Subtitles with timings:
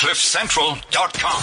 [0.00, 1.42] CliffCentral.com.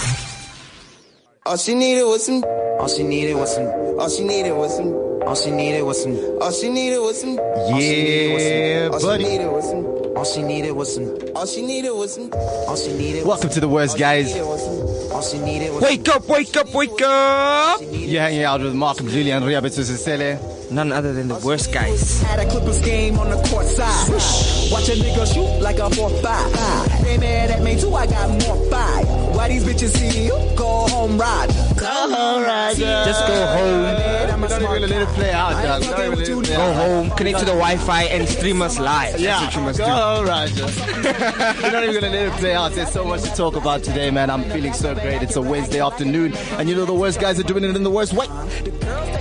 [1.45, 2.43] All she needed was some.
[2.43, 3.67] All she needed was some.
[3.67, 4.87] All she needed was some.
[5.27, 6.17] All she needed was some.
[6.41, 7.35] All she needed was some.
[7.35, 9.25] Yeah, buddy.
[9.25, 9.85] needed was some.
[10.17, 11.05] All she needed was some.
[11.35, 12.33] All she needed was some.
[12.33, 13.27] All she needed.
[13.27, 14.35] Welcome to the worst, guys.
[14.35, 15.79] All she needed.
[15.79, 17.79] Wake up, wake up, wake up!
[17.91, 20.71] You're hanging out with Mark Julian Riabetsusele.
[20.71, 22.23] None other than the worst guys.
[22.23, 24.56] Had a Clippers game on the court side.
[24.71, 27.03] Watch a nigga shoot like a 4-5.
[27.03, 29.07] They mad at me too, I got more five.
[29.35, 30.33] Why these bitches see you?
[30.55, 31.66] Go home, ride.
[31.77, 32.75] Go home, ride.
[32.75, 33.85] Just go home,
[34.33, 35.81] I'm a Not smart even let it play out, dog.
[35.83, 39.19] Not even let it play go home, connect to the Wi-Fi and stream us live.
[39.19, 39.91] Yeah, That's what you must go do.
[39.91, 40.65] home, Roger.
[41.61, 42.71] We're not even gonna let it play out.
[42.73, 44.29] There's so much to talk about today, man.
[44.29, 45.21] I'm feeling so great.
[45.21, 47.91] It's a Wednesday afternoon, and you know the worst guys are doing it in the
[47.91, 48.27] worst way.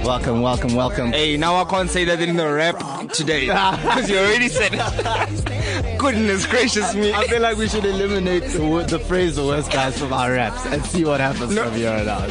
[0.04, 1.12] Welcome, welcome, welcome.
[1.12, 3.46] Hey, now I can't say that in the rap today.
[3.86, 5.98] Because you already said it.
[5.98, 7.12] Goodness gracious me.
[7.12, 10.64] I feel like we should eliminate the, the phrase "the worst guys" from our raps
[10.66, 11.64] and see what happens No.
[11.64, 12.30] from here on out.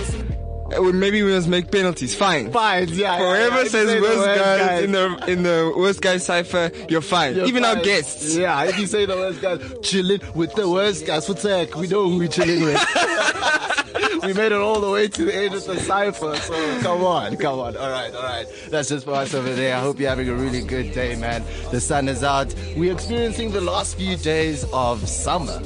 [0.73, 2.15] Uh, Maybe we must make penalties.
[2.15, 2.51] Fine.
[2.51, 3.17] Fine, yeah.
[3.17, 7.35] Whoever yeah, says say worst guys, in the in the worst guy cipher, you're fine.
[7.35, 8.35] You're Even our guests.
[8.35, 11.75] Yeah, if you say the worst guys, chilling with the worst guys, what's heck?
[11.75, 12.81] We know who we're chilling with.
[14.23, 17.37] we made it all the way to the end of the cipher, so come on,
[17.37, 17.77] come on.
[17.77, 18.47] All right, all right.
[18.69, 19.75] That's just for us over there.
[19.75, 21.43] I hope you're having a really good day, man.
[21.71, 22.53] The sun is out.
[22.75, 25.61] We're experiencing the last few days of summer.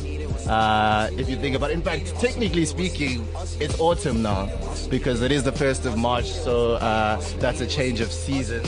[0.49, 1.73] Uh, if you think about it.
[1.73, 3.27] In fact, technically speaking,
[3.59, 4.49] it's autumn now
[4.89, 8.65] because it is the 1st of March, so uh, that's a change of season.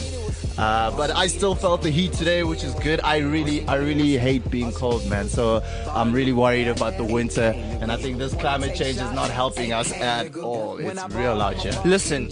[0.59, 3.01] Uh, but I still felt the heat today, which is good.
[3.03, 5.27] I really, I really hate being cold, man.
[5.27, 9.31] So I'm really worried about the winter, and I think this climate change is not
[9.31, 10.77] helping us at all.
[10.77, 11.73] It's real out here.
[11.83, 12.29] Listen,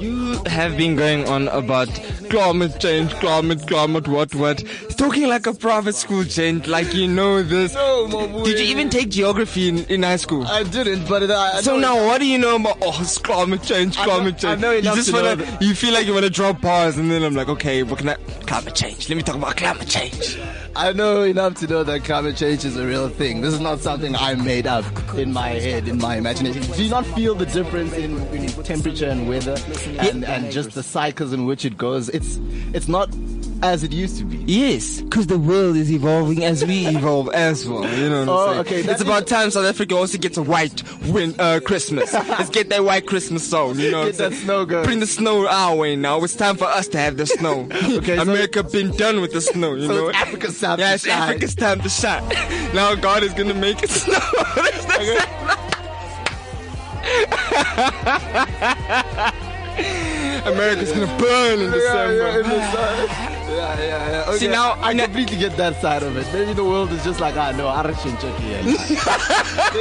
[0.00, 1.88] you have been going on about
[2.30, 4.62] climate change, climate, climate, what, what.
[4.96, 7.74] Talking like a private school gent, like you know this.
[7.74, 8.42] No.
[8.44, 10.46] Did you even take geography in, in high school?
[10.46, 12.98] I didn't, but it, I, I So know- now, what do you know about oh,
[13.00, 14.60] it's climate change, I know- climate I change?
[14.60, 16.96] know you enough just to know wanna, that- you feel like you wanna drop bars,
[16.96, 18.14] and then I'm like, okay, what can I?
[18.46, 19.08] Climate change.
[19.08, 20.38] Let me talk about climate change.
[20.78, 23.40] I know enough to know that climate change is a real thing.
[23.40, 24.84] This is not something I made up
[25.14, 26.62] in my head, in my imagination.
[26.72, 29.56] Do you not feel the difference in, in temperature and weather,
[29.98, 32.08] and, and just the cycles in which it goes?
[32.10, 32.38] It's
[32.72, 33.12] it's not
[33.62, 34.36] as it used to be.
[34.46, 37.84] Yes, because the world is evolving as we evolve as well.
[37.96, 38.80] You know what Oh, I'm saying?
[38.84, 42.12] okay, It's about time South Africa also gets a white win uh, Christmas.
[42.12, 43.78] Let's get that white Christmas zone.
[43.78, 44.84] You know, Get what I'm that snow going.
[44.84, 46.22] Bring the snow our way now.
[46.22, 47.68] It's time for us to have the snow.
[47.98, 49.74] Okay, so- America been done with the snow.
[49.74, 51.22] You So know, it's Africa's time Yeah, to it's shine.
[51.22, 52.28] Africa's time to shine.
[52.74, 54.18] now God is gonna make it snow.
[54.54, 55.26] That's the
[60.46, 62.16] America's gonna burn in December.
[62.16, 63.37] Yeah, yeah,
[63.78, 64.24] yeah.
[64.28, 64.38] Okay.
[64.38, 66.26] See, now- I completely get that side of it.
[66.32, 67.68] Maybe the world is just like, ah, no,
[68.20, 68.62] check here.
[68.64, 68.88] Let's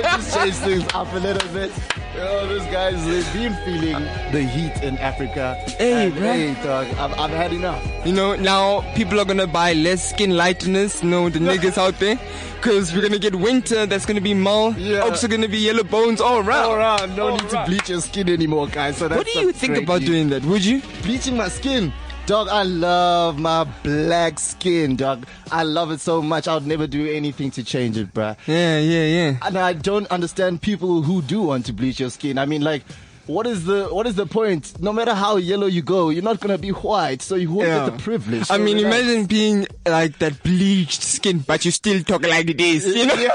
[0.03, 1.71] just change things up a little bit.
[2.19, 5.53] Oh, these guys, they've been feeling the heat in Africa.
[5.77, 6.23] Hey, And, bro.
[6.33, 7.83] Hey, dog, I've, I've had enough.
[8.07, 11.99] You know, now people are gonna buy less skin lightness, you know, the niggas out
[11.99, 12.19] there.
[12.61, 14.77] Cause we're gonna get winter that's gonna be mild.
[14.77, 15.03] Yeah.
[15.03, 16.65] Oaks are gonna be yellow bones all around.
[16.65, 18.97] All around, no All need to bleach your skin anymore, guys.
[18.97, 20.43] So that's What do you think about doing that?
[20.43, 20.81] Would you?
[21.03, 21.93] bleaching my skin.
[22.27, 25.25] Dog, I love my black skin, dog.
[25.49, 26.45] I love it so much.
[26.45, 28.35] I'll never do anything to change it, bruh.
[28.45, 29.37] Yeah, yeah, yeah.
[29.41, 32.37] And I don't understand people who do want to bleach your skin.
[32.37, 32.83] I mean, like,
[33.27, 34.73] what is the what is the point?
[34.81, 37.85] No matter how yellow you go, you're not gonna be white, so you won't Yeah.
[37.85, 38.51] get the privilege.
[38.51, 42.85] I mean, imagine being like that bleached skin, but you still talk like this.
[42.85, 43.13] You know?
[43.15, 43.29] Yeah.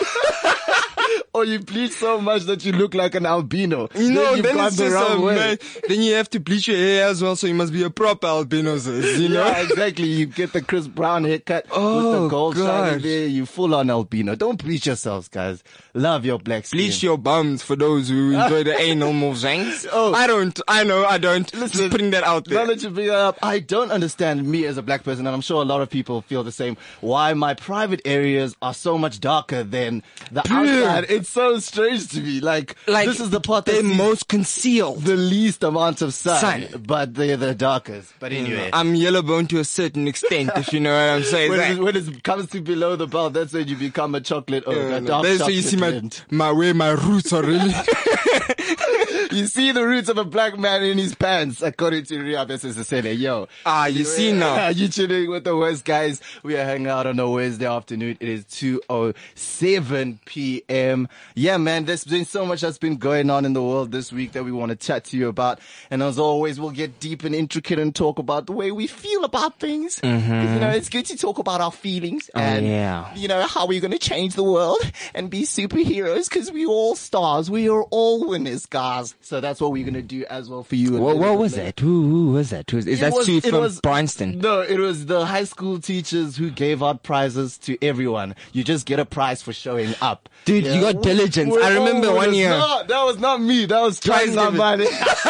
[1.35, 3.89] Or you bleach so much that you look like an albino.
[3.95, 5.59] You know, then gone it's the just a man.
[5.89, 8.27] Then you have to bleach your hair as well, so you must be a proper
[8.27, 9.45] albino, sis, you know?
[9.47, 10.07] Yeah, exactly.
[10.07, 13.27] You get the Chris Brown haircut with Oh, the gold shining there.
[13.27, 14.35] You full on albino.
[14.35, 15.63] Don't bleach yourselves, guys.
[15.95, 16.79] Love your black skin.
[16.79, 19.87] Bleach your bums for those who enjoy the anal motions.
[19.95, 20.13] Oh.
[20.15, 20.59] I don't.
[20.69, 21.05] I know.
[21.05, 21.51] I don't.
[21.53, 22.67] Just putting that out Now there.
[22.69, 25.41] that you bring that up, I don't understand me as a black person, and I'm
[25.43, 26.77] sure a lot of people feel the same.
[27.01, 31.11] Why my private areas are so much darker than the outside?
[31.23, 32.41] It's so strange to me.
[32.41, 35.03] Like, Like this is the part they're that sees most concealed.
[35.03, 36.83] the least amount of sun, Sun.
[36.85, 38.13] but they're the darkest.
[38.19, 38.71] But anyway.
[38.73, 41.51] I'm yellow bone to a certain extent, if you know what I'm saying.
[41.51, 44.21] when, Like, it, when it comes to below the belt, that's when you become a
[44.21, 44.65] chocolate.
[44.67, 47.73] A dark that's where you see my chocolate my where my roots are really.
[49.33, 53.19] you see the roots of a black man in his pants, according to Ria Besesele.
[53.19, 53.49] Yo.
[53.65, 54.69] Ah, you see now.
[54.69, 56.21] you chilling with the West guys.
[56.43, 58.17] We are hanging out on a Wednesday afternoon.
[58.21, 61.09] It is 2.07 p.m.
[61.35, 64.33] Yeah, man, there's been so much that's been going on in the world this week
[64.33, 65.61] that we want to chat to you about.
[65.91, 69.25] And as always, we'll get deep and intricate and talk about the way we feel
[69.25, 70.01] about things.
[70.01, 73.15] 'Cause, You know, it's good to talk about our feelings and, yeah.
[73.15, 74.81] you know, how we're going to change the world
[75.15, 77.51] and be superheroes because we all stars.
[77.51, 79.12] We are all winners, guys.
[79.21, 80.99] So that's what we're going to do as well for you.
[80.99, 81.79] What, what was that?
[81.81, 82.71] Who, who was that?
[82.71, 84.39] Who is It that was- Sue from was- Bryanston?
[84.39, 88.35] No, it was the high school teachers who gave out prizes to everyone.
[88.53, 90.29] You just get a prize for showing up.
[90.45, 91.55] Dude, you got diligence.
[91.57, 92.51] I remember oh, one year.
[92.51, 93.67] not- that was not me.
[93.67, 94.85] That was trying somebody.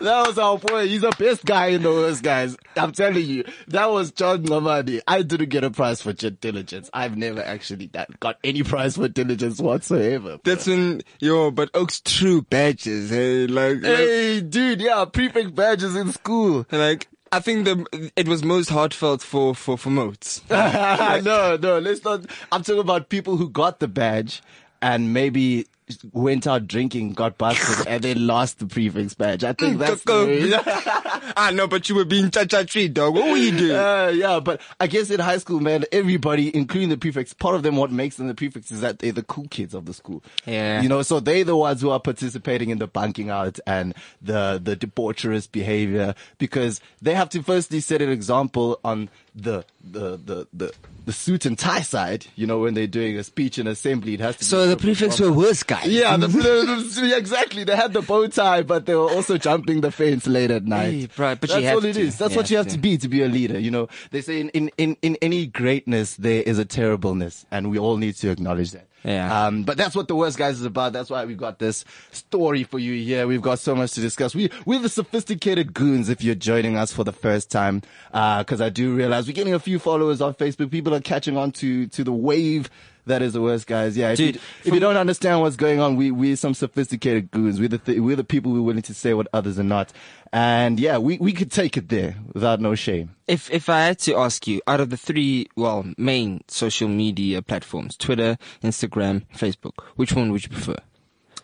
[0.00, 0.88] that was our boy.
[0.88, 2.56] He's the best guy in the worst guys.
[2.76, 3.44] I'm telling you.
[3.68, 5.00] That was John Lamadi.
[5.06, 6.90] I didn't get a prize for diligence.
[6.92, 7.90] I've never actually
[8.20, 10.38] got any prize for diligence whatsoever.
[10.44, 15.96] That's when, yo, but Oak's true badges, hey, like, like, Hey, dude, yeah, prefect badges
[15.96, 16.66] in school.
[16.70, 20.42] like, I think the, it was most heartfelt for, for, for Moats.
[20.50, 22.26] no, no, let's not.
[22.52, 24.42] I'm talking about people who got the badge
[24.82, 25.66] and maybe
[26.12, 29.44] went out drinking, got busted, and then lost the prefix badge.
[29.44, 33.14] I think that's the I know, but you were being cha-cha-tree, dog.
[33.14, 33.76] What were you doing?
[33.76, 37.62] Uh, yeah, but I guess in high school, man, everybody, including the prefects, part of
[37.62, 40.22] them, what makes them the prefects is that they're the cool kids of the school.
[40.46, 40.82] Yeah.
[40.82, 44.60] You know, so they're the ones who are participating in the bunking out and the,
[44.62, 49.08] the debaucherous behavior because they have to firstly set an example on
[49.42, 50.72] the, the, the, the,
[51.06, 54.20] the suit and tie side, you know, when they're doing a speech in assembly, it
[54.20, 55.86] has to be So the prefects were worse guys.
[55.86, 57.64] yeah, the, the- exactly.
[57.64, 60.90] They had the bow tie, but they were also jumping the fence late at night.
[60.92, 62.00] Hey, right, but that's all it to.
[62.00, 62.18] is.
[62.18, 62.82] That's You what you have have to to.
[62.82, 63.58] be to be a leader.
[63.58, 67.70] You know, they say in, in, in, in any greatness there is a terribleness, and
[67.70, 68.86] we all need to acknowledge that.
[69.02, 69.46] Yeah.
[69.46, 70.92] Um, but that's what the worst guys is about.
[70.92, 73.26] That's why we've got this story for you here.
[73.26, 74.34] We've got so much to discuss.
[74.34, 76.08] We we're the sophisticated goons.
[76.08, 77.82] If you're joining us for the first time,
[78.12, 80.70] because I do realize we're getting a few followers on Facebook.
[80.70, 82.68] People are catching on to to the wave.
[83.10, 83.96] That is the worst, guys.
[83.96, 87.30] Yeah, if, Dude, you, if you don't understand what's going on, we we're some sophisticated
[87.32, 87.58] goons.
[87.58, 89.92] We're the th- we're the people who are willing to say what others are not,
[90.32, 93.16] and yeah, we we could take it there without no shame.
[93.26, 97.42] If if I had to ask you, out of the three, well, main social media
[97.42, 100.76] platforms, Twitter, Instagram, Facebook, which one would you prefer?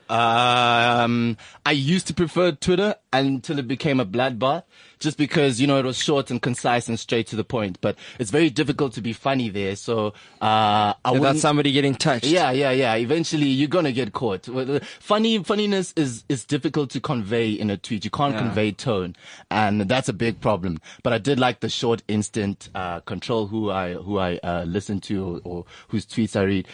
[0.09, 4.63] Um, I used to prefer Twitter until it became a bloodbath,
[4.99, 7.79] just because you know it was short and concise and straight to the point.
[7.81, 10.09] But it's very difficult to be funny there, so
[10.41, 12.27] uh, I Without somebody getting touched.
[12.27, 12.95] Yeah, yeah, yeah.
[12.95, 14.49] Eventually, you're gonna get caught.
[14.49, 18.05] Uh, Funny, funniness is is difficult to convey in a tweet.
[18.05, 18.41] You can't Yeah.
[18.43, 19.17] convey tone,
[19.51, 20.79] and that's a big problem.
[21.03, 25.01] But I did like the short, instant uh, control who I who I uh, listen
[25.03, 26.69] to or, or whose tweets I read.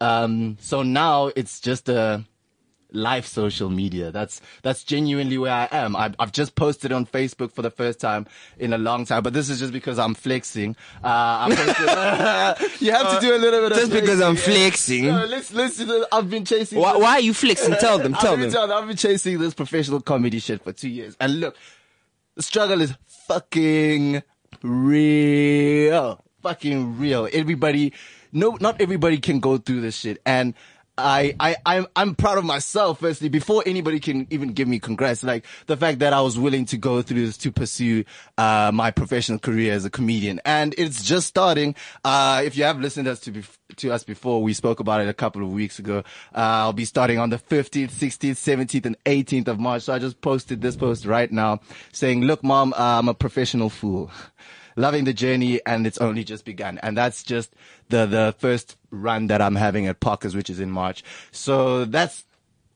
[0.00, 2.24] Um, so now it's just a
[2.96, 4.10] live social media.
[4.10, 5.94] That's that's genuinely where I am.
[5.94, 8.26] I, I've just posted on Facebook for the first time
[8.58, 10.74] in a long time, but this is just because I'm flexing.
[11.04, 15.04] Uh, posted, you have to do a little bit of Just because I'm flexing.
[15.06, 15.80] No, let's let's.
[16.10, 16.78] I've been chasing.
[16.80, 17.74] Why, why are you flexing?
[17.74, 18.50] Tell them, tell them.
[18.50, 21.56] telling- I've been chasing this professional comedy shit for two years, and look,
[22.34, 24.22] the struggle is fucking
[24.62, 27.28] real, fucking real.
[27.32, 27.92] Everybody,
[28.32, 30.54] no, not everybody can go through this shit, and.
[30.98, 35.22] I, I, I'm, I'm proud of myself, firstly, before anybody can even give me congrats.
[35.22, 38.04] Like, the fact that I was willing to go through this to pursue,
[38.38, 40.40] uh, my professional career as a comedian.
[40.44, 41.74] And it's just starting.
[42.04, 45.02] Uh, if you have listened to us to, bef- to us before, we spoke about
[45.02, 45.98] it a couple of weeks ago.
[46.34, 49.82] Uh, I'll be starting on the 15th, 16th, 17th, and 18th of March.
[49.82, 51.60] So I just posted this post right now
[51.92, 54.10] saying, look, mom, uh, I'm a professional fool.
[54.76, 56.78] Loving the journey and it's only just begun.
[56.82, 57.54] And that's just
[57.88, 61.02] the, the first run that I'm having at Parkers, which is in March.
[61.32, 62.24] So that's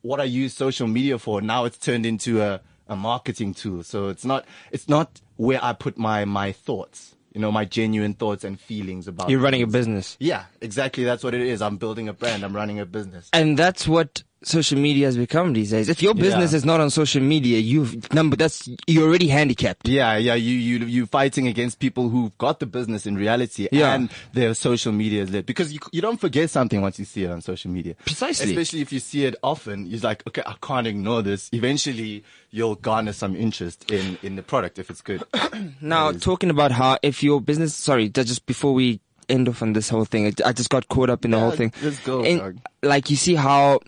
[0.02, 1.42] what I use social media for.
[1.42, 3.82] Now it's turned into a, a marketing tool.
[3.82, 8.14] So it's not, it's not where I put my, my thoughts, you know, my genuine
[8.14, 9.28] thoughts and feelings about.
[9.28, 10.16] You're running a business.
[10.18, 11.04] Yeah, exactly.
[11.04, 11.60] That's what it is.
[11.60, 12.44] I'm building a brand.
[12.44, 13.28] I'm running a business.
[13.32, 15.88] And that's what social media has become these days.
[15.88, 16.56] If your business Yeah.
[16.58, 19.86] is not on social media, you've number that's you're already handicapped.
[19.86, 23.94] Yeah, yeah, you, you, you fighting against people who've got the business in reality Yeah.
[23.94, 25.44] and their social media is lit.
[25.46, 27.94] Because you, you don't forget something once you see it on social media.
[28.06, 28.50] Precisely.
[28.50, 31.50] Especially if you see it often, you're like, okay, I can't ignore this.
[31.52, 35.22] Eventually, you'll garner some interest in, in the product if it's good.
[35.82, 39.88] Now, talking about how if your business, sorry, just before we end off on this
[39.90, 41.72] whole thing, I- I just got caught up in the whole thing.
[41.82, 43.80] let's go, In- like you see how,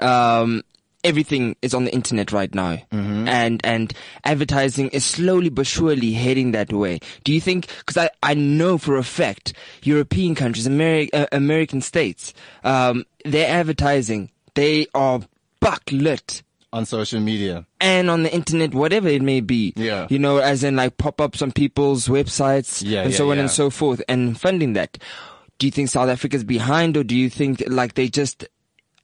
[0.00, 0.62] um,
[1.04, 3.28] everything is on the internet right now, Mm-hmm.
[3.28, 3.92] and and
[4.24, 7.00] advertising is slowly but surely heading that way.
[7.24, 7.68] Do you think?
[7.78, 12.34] Because I I know for a fact European countries, Ameri- uh, American states,
[12.64, 15.20] um, their advertising they are
[15.60, 17.66] buck lit on social media.
[17.80, 19.72] and on the internet, whatever it may be.
[19.76, 20.06] Yeah.
[20.10, 23.36] You know, as in like pop ups on people's websites Yeah, and yeah, so on
[23.36, 23.42] yeah.
[23.42, 24.98] and so forth and funding that.
[25.58, 28.44] Do you think South Africa's behind or do you think like they just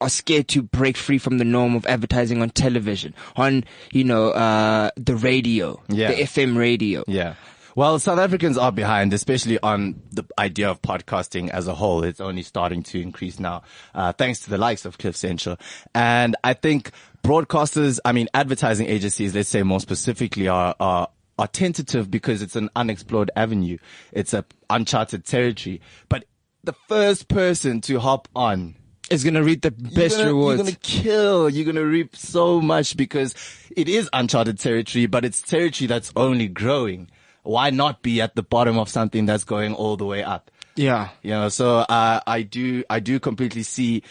[0.02, 4.30] are scared to break free from the norm of advertising on television, on, you know,
[4.30, 6.08] uh, the radio, Yeah.
[6.08, 7.04] the FM radio?
[7.06, 7.34] Yeah.
[7.74, 12.04] Well, South Africans are behind, especially on the idea of podcasting as a whole.
[12.04, 13.62] It's only starting to increase now,
[13.94, 15.56] uh, thanks to the likes of Cliff Central.
[15.94, 16.90] And I think
[17.24, 22.56] broadcasters, I mean, advertising agencies, let's say more specifically are, are, are tentative because it's
[22.56, 23.78] an unexplored avenue.
[24.12, 25.80] It's a uncharted territory.
[26.10, 26.24] But
[26.62, 28.74] the first person to hop on
[29.10, 30.58] Is gonna reap the you're best gonna, rewards.
[30.58, 31.50] You're gonna kill.
[31.50, 33.34] You're gonna reap so much because
[33.76, 37.10] it is uncharted territory, but it's territory that's only growing.
[37.42, 40.50] Why not be at the bottom of something that's going all the way up?
[40.76, 41.10] yeah.
[41.22, 44.02] You know, so uh, I do, I do completely see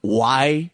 [0.00, 0.70] why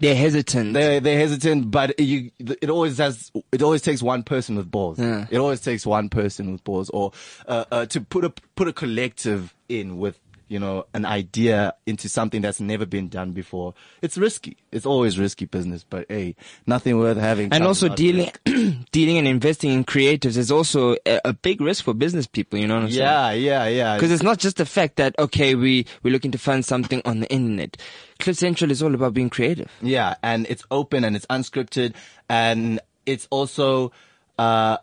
[0.00, 0.74] They're hesitant.
[0.74, 4.98] they're they're hesitant, but you it always has it always takes one person with balls.
[4.98, 5.26] Yeah.
[5.30, 7.12] It always takes one person with balls, or
[7.48, 12.08] uh, uh, to put a put a collective in with you know an idea into
[12.08, 13.74] something that's never been done before.
[14.02, 14.56] It's risky.
[14.70, 16.36] It's always risky business, but hey,
[16.66, 17.52] nothing worth having.
[17.52, 18.30] and also dealing,
[18.92, 22.58] dealing and investing in creatives is also a, a big risk for business people.
[22.58, 23.00] You know what I'm saying?
[23.00, 23.96] Yeah, yeah, yeah.
[23.96, 27.20] Because it's not just the fact that okay, we we're looking to fund something on
[27.20, 27.76] the internet.
[28.18, 29.70] Cliff Central is all about being creative.
[29.82, 31.94] Yeah, and it's open and it's unscripted,
[32.28, 33.92] and it's also
[34.38, 34.78] uh,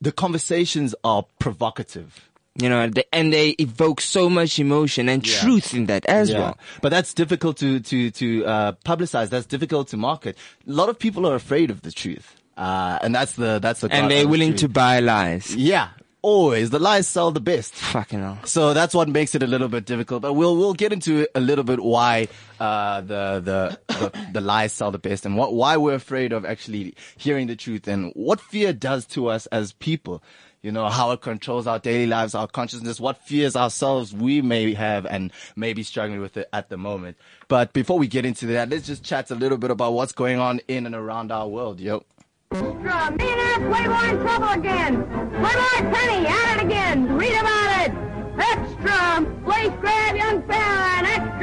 [0.00, 2.30] the conversations are provocative.
[2.58, 5.40] You know, they, and they evoke so much emotion and Yeah.
[5.40, 6.38] truth in that as Yeah.
[6.38, 6.58] well.
[6.80, 9.28] But that's difficult to to to uh, publicize.
[9.28, 10.36] That's difficult to market.
[10.66, 13.92] A lot of people are afraid of the truth, uh, and that's the that's the
[13.92, 15.54] And they're willing to buy lies.
[15.54, 15.88] Yeah,
[16.22, 17.74] always the lies sell the best.
[17.74, 18.38] Fucking hell.
[18.44, 20.22] So that's what makes it a little bit difficult.
[20.22, 24.72] But we'll we'll get into a little bit why uh, the, the the the lies
[24.72, 28.40] sell the best and what why we're afraid of actually hearing the truth and what
[28.40, 30.22] fear does to us as people.
[30.62, 34.74] You know how it controls our daily lives, our consciousness, what fears ourselves we may
[34.74, 37.16] have and may be struggling with it at the moment.
[37.48, 40.38] But before we get into that, let's just chat a little bit about what's going
[40.38, 42.04] on in and around our world, yo.
[42.50, 43.14] Extra!
[43.16, 45.04] Millionaire Playboy in trouble again!
[45.30, 47.16] Playboy Penny at it again!
[47.16, 47.92] Read about it!
[48.38, 49.26] Extra!
[49.44, 51.35] Place grab young fella and extra!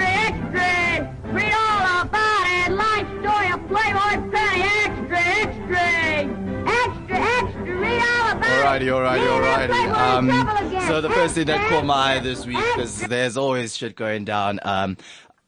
[8.63, 9.93] Alrighty, alrighty, alrighty.
[9.93, 10.87] Um, in trouble again!
[10.87, 14.23] so the first thing that caught my eye this week, because there's always shit going
[14.23, 14.61] down.
[14.63, 14.95] Um,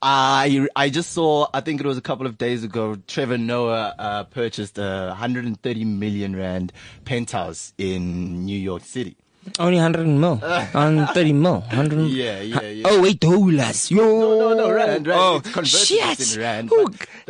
[0.01, 3.95] I I just saw, I think it was a couple of days ago, Trevor Noah
[3.97, 6.73] uh, purchased a 130 million rand
[7.05, 9.15] penthouse in New York City.
[9.59, 10.35] Only 100 mil.
[10.37, 11.59] 130 mil.
[11.61, 12.87] 100 Yeah, yeah, yeah.
[12.89, 13.91] Oh, wait, dollars.
[13.91, 13.97] Yo.
[14.03, 15.19] No, no, no, rand, rand.
[15.21, 16.35] Oh, It's converted shit.
[16.35, 16.89] in rand, Oh,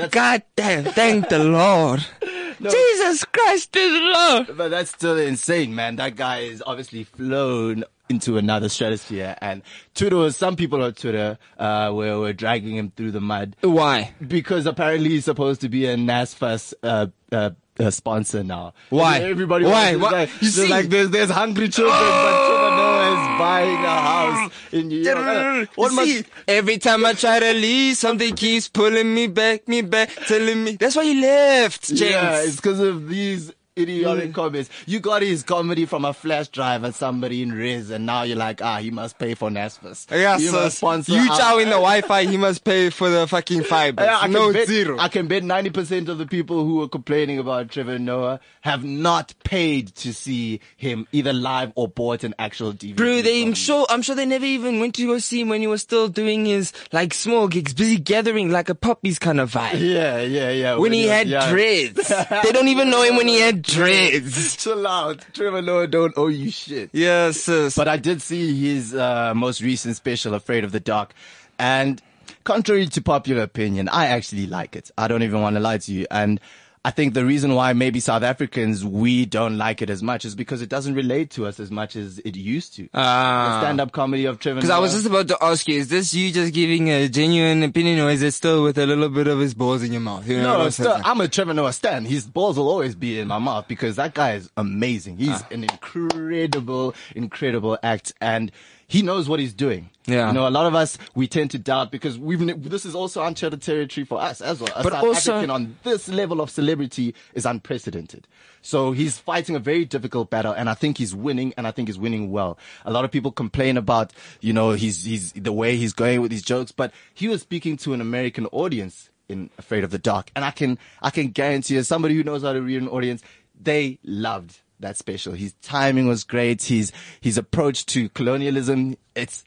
[0.10, 0.84] God damn.
[0.86, 2.06] Thank the Lord.
[2.62, 4.58] Jesus Christ is Lord.
[4.58, 5.98] But that's still insane, man.
[5.98, 9.36] That guy is obviously flown into another stratosphere.
[9.42, 9.62] And
[9.94, 13.56] Twitter, was- some people on Twitter uh, were, were dragging him through the mud.
[13.62, 14.14] Why?
[14.26, 18.74] because apparently he's supposed to be a NSFAS uh, uh, uh, sponsor now.
[18.90, 19.20] Why?
[19.20, 19.96] Everybody Why?
[19.96, 20.12] Why?
[20.12, 24.52] Like, You see- like there's there's hungry children, but Trevor Noah is buying a house
[24.72, 25.18] in New York.
[25.18, 29.68] Uh, What You see, every time I try to leave, something keeps pulling me back,
[29.68, 30.78] me back, telling me.
[30.78, 32.02] That's why you left, James.
[32.02, 34.70] Yeah, it's because of these idiotic comments.
[34.86, 38.38] You got his comedy from a flash drive and somebody in Riz, and now you're
[38.38, 40.10] like, ah, he must pay for NSFAS.
[40.12, 43.64] yeah, He so sponsor you chow in the Wi-Fi, he must pay for the fucking
[43.64, 44.04] fiber.
[44.06, 44.98] Yeah, I no bet, zero.
[45.00, 49.34] I can bet 90% of the people who are complaining about Trevor Noah have not
[49.44, 52.96] paid to see him either live or bought an actual DVD.
[52.96, 55.62] Bro, they, I'm sure, I'm sure they never even went to go see him when
[55.62, 59.52] he was still doing his, like, small gigs, busy gathering, like a puppies kind of
[59.52, 59.80] vibe.
[59.80, 60.76] Yeah, yeah, yeah.
[60.76, 61.50] When he was had young.
[61.50, 62.08] dreads.
[62.44, 64.56] they don't even know him when he had dreads.
[64.64, 65.26] Chill out.
[65.34, 66.90] Trevor Noah don't owe you shit.
[66.94, 67.76] Yes, sis.
[67.76, 71.14] But I did see his uh, most recent special, Afraid of the Dark,
[71.60, 72.02] and
[72.44, 74.92] contrary to popular opinion, I actually like it.
[74.98, 76.06] I don't even want to lie to you.
[76.10, 76.40] And
[76.86, 80.36] I think the reason why maybe South Africans we don't like it as much is
[80.36, 82.88] because it doesn't relate to us as much as it used to.
[82.94, 83.54] Ah.
[83.60, 84.58] the stand-up comedy of Trevor.
[84.58, 87.64] Because I was just about to ask you, is this you just giving a genuine
[87.64, 90.28] opinion or is it still with a little bit of his balls in your mouth?
[90.28, 91.02] You know No, I'm still?
[91.04, 92.06] I'm a Trevor Noah stan.
[92.06, 95.18] His balls will always be in my mouth because that guy is amazing.
[95.18, 95.48] He's Ah.
[95.50, 98.52] an incredible, incredible act and
[98.88, 99.90] he knows what he's doing.
[100.06, 100.28] Yeah.
[100.28, 102.40] You know, a lot of us, we tend to doubt because we've,
[102.70, 104.72] this is also uncharted territory for us as well.
[104.76, 108.28] A But South also- African on this level of celebrity is unprecedented.
[108.62, 111.88] So he's fighting a very difficult battle and I think he's winning and I think
[111.88, 112.58] he's winning well.
[112.86, 116.32] A lot of people complain about, you know, he's, he's, the way he's going with
[116.32, 120.30] his jokes, but he was speaking to an American audience in Afraid of the Dark,
[120.36, 123.24] and I can I can guarantee, as somebody who knows how to read an audience,
[123.60, 125.34] they loved that special.
[125.34, 126.64] His timing was great.
[126.64, 126.92] His
[127.22, 129.44] his approach to colonialism, it's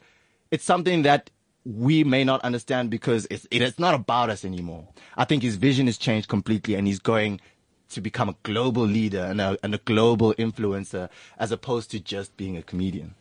[0.50, 1.30] it's something that
[1.64, 4.88] we may not understand because it's it is not about us anymore.
[5.16, 7.40] I think his vision has changed completely, and he's going
[7.90, 11.08] to become a global leader and a, and a global influencer,
[11.38, 13.14] as opposed to just being a comedian.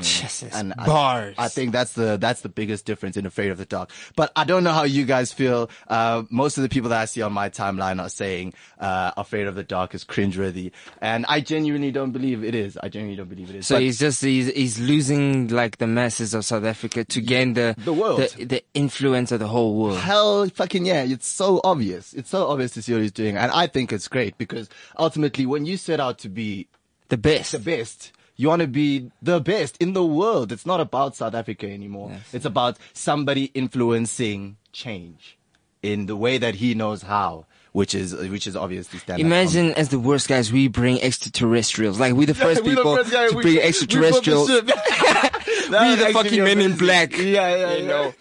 [0.00, 1.34] Jesus, And I- bars.
[1.38, 3.90] I, think that's the that's the biggest difference in Afraid of the Dark.
[4.16, 5.70] But I don't know how you guys feel.
[5.88, 9.46] Uh, most of the people that I see on my timeline are saying uh, Afraid
[9.46, 12.76] of the Dark is cringeworthy, and I genuinely don't believe it is.
[12.82, 13.66] I genuinely don't believe it is.
[13.68, 17.54] So But- he's just he's he's losing like the masses of South Africa to gain
[17.54, 18.20] the The world.
[18.36, 19.98] the, the influence of the whole world.
[19.98, 22.12] Hell fucking yeah, it's so obvious.
[22.14, 23.36] It's so obvious to see what he's doing.
[23.36, 26.66] And I think it's great because ultimately when you set out to be
[27.10, 27.52] The best.
[27.52, 30.52] the best, you want to be the best in the world.
[30.52, 32.12] It's not about South Africa anymore.
[32.32, 35.38] It's about somebody influencing change
[35.82, 39.26] in the way that he knows how, which is, which is obviously standing.
[39.26, 42.00] Imagine as the worst guys, we bring extraterrestrials.
[42.00, 44.48] Like we the first people to bring extraterrestrials.
[44.48, 47.16] we the fucking men in black.
[47.16, 47.88] Yeah, yeah, you yeah.
[47.88, 48.14] know.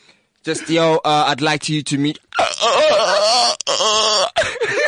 [0.43, 2.19] Just yo, uh, I'd like you to meet.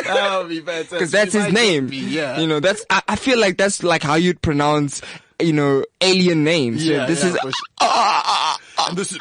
[0.14, 0.90] That would be fantastic.
[0.90, 1.86] because that's his name.
[1.88, 2.38] be, yeah.
[2.40, 5.02] You know, that's, I, I feel like that's like how you'd pronounce,
[5.40, 6.84] you know, alien names.
[6.84, 7.66] So Yeah, this yeah, is, for sure.
[7.80, 9.18] Ah, ah, ah, and this is.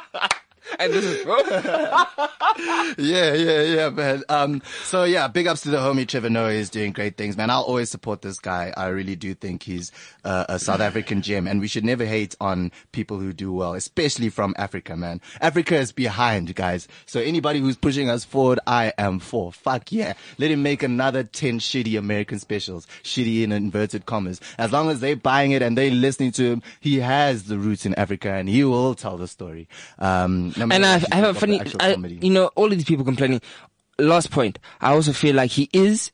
[0.78, 1.26] and this is,
[2.98, 4.22] yeah, yeah, yeah, man.
[4.28, 6.52] Um, so yeah, big ups to the homie Trevor Noah.
[6.52, 7.50] He's doing great things, man.
[7.50, 8.72] I'll always support this guy.
[8.76, 9.92] I really do think he's
[10.24, 13.74] uh, a South African gem, and we should never hate on people who do well,
[13.74, 15.20] especially from Africa, man.
[15.40, 16.88] Africa is behind, guys.
[17.06, 19.52] So anybody who's pushing us forward, I am for.
[19.52, 20.14] Fuck yeah.
[20.38, 22.86] Let him make another 10 shitty American specials.
[23.02, 24.40] Shitty in inverted commas.
[24.58, 27.86] As long as they're buying it and they're listening to him, he has the roots
[27.86, 29.68] in Africa and he will tell the story.
[29.98, 32.66] Um, no and I, I have a think of the funny, I, you know, all
[32.66, 33.40] of these people complaining.
[33.98, 36.12] Last point, I also feel like he is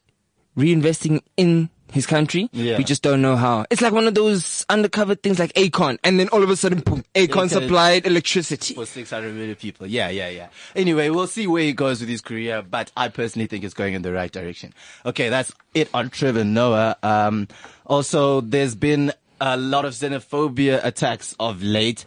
[0.57, 2.49] reinvesting in his country.
[2.53, 2.79] Yeah.
[2.79, 3.67] We just don't know how.
[3.71, 6.81] It's like one of those undercover things like Akon, and then all of a sudden,
[6.81, 8.75] boom, Akon- supplied electricity.
[8.75, 9.87] for 600 million people.
[9.87, 10.49] Yeah, yeah, yeah.
[10.75, 13.95] Anyway, we'll see where he goes with his career, but I personally think it's going
[13.95, 14.73] in the right direction.
[15.05, 16.97] Okay, that's it on Trevor Noah.
[17.03, 17.49] Um,
[17.87, 22.05] also, there's been a lot of xenophobia attacks of late.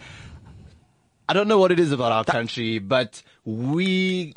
[1.27, 4.33] I don't know what it is about our country, but we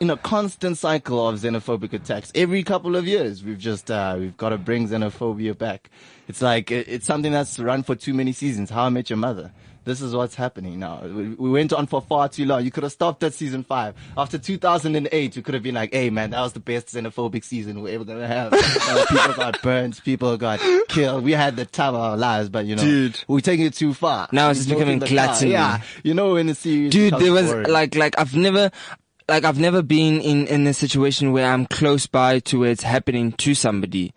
[0.00, 2.32] in a constant cycle of xenophobic attacks.
[2.34, 5.90] Every couple of years, we've just, uh, we've got to bring xenophobia back.
[6.26, 8.70] It's like, it's something that's run for too many seasons.
[8.70, 9.52] How I Met Your Mother.
[9.84, 11.00] This is what's happening now.
[11.02, 12.62] We, we went on for far too long.
[12.62, 13.94] You could have stopped at season five.
[14.18, 17.80] After 2008, you could have been like, hey man, that was the best xenophobic season
[17.80, 18.52] we're ever gonna have.
[18.88, 20.02] Uh, people got burnt.
[20.04, 21.22] People got killed.
[21.24, 23.18] We had the time of our lives, but you know, Dude.
[23.28, 24.28] we're taking it too far.
[24.32, 25.52] Now it's just becoming gluttony.
[25.52, 25.82] Yeah.
[26.02, 27.70] You know, in the series Dude, there was boring.
[27.70, 28.70] like, like I've never,
[29.28, 32.82] like I've never been in, in a situation where I'm close by to where it's
[32.82, 34.12] happening to somebody.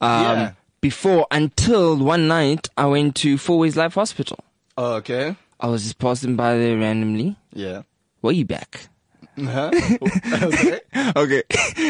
[0.00, 0.52] Um, Yeah.
[0.80, 4.38] before until one night I went to Fourways Life Hospital.
[4.76, 5.36] Oh, okay.
[5.60, 7.36] I was just passing by there randomly.
[7.52, 7.82] Yeah.
[8.22, 8.88] Were you back?
[9.38, 9.70] Uh-huh.
[10.44, 10.80] okay.
[11.16, 11.42] okay.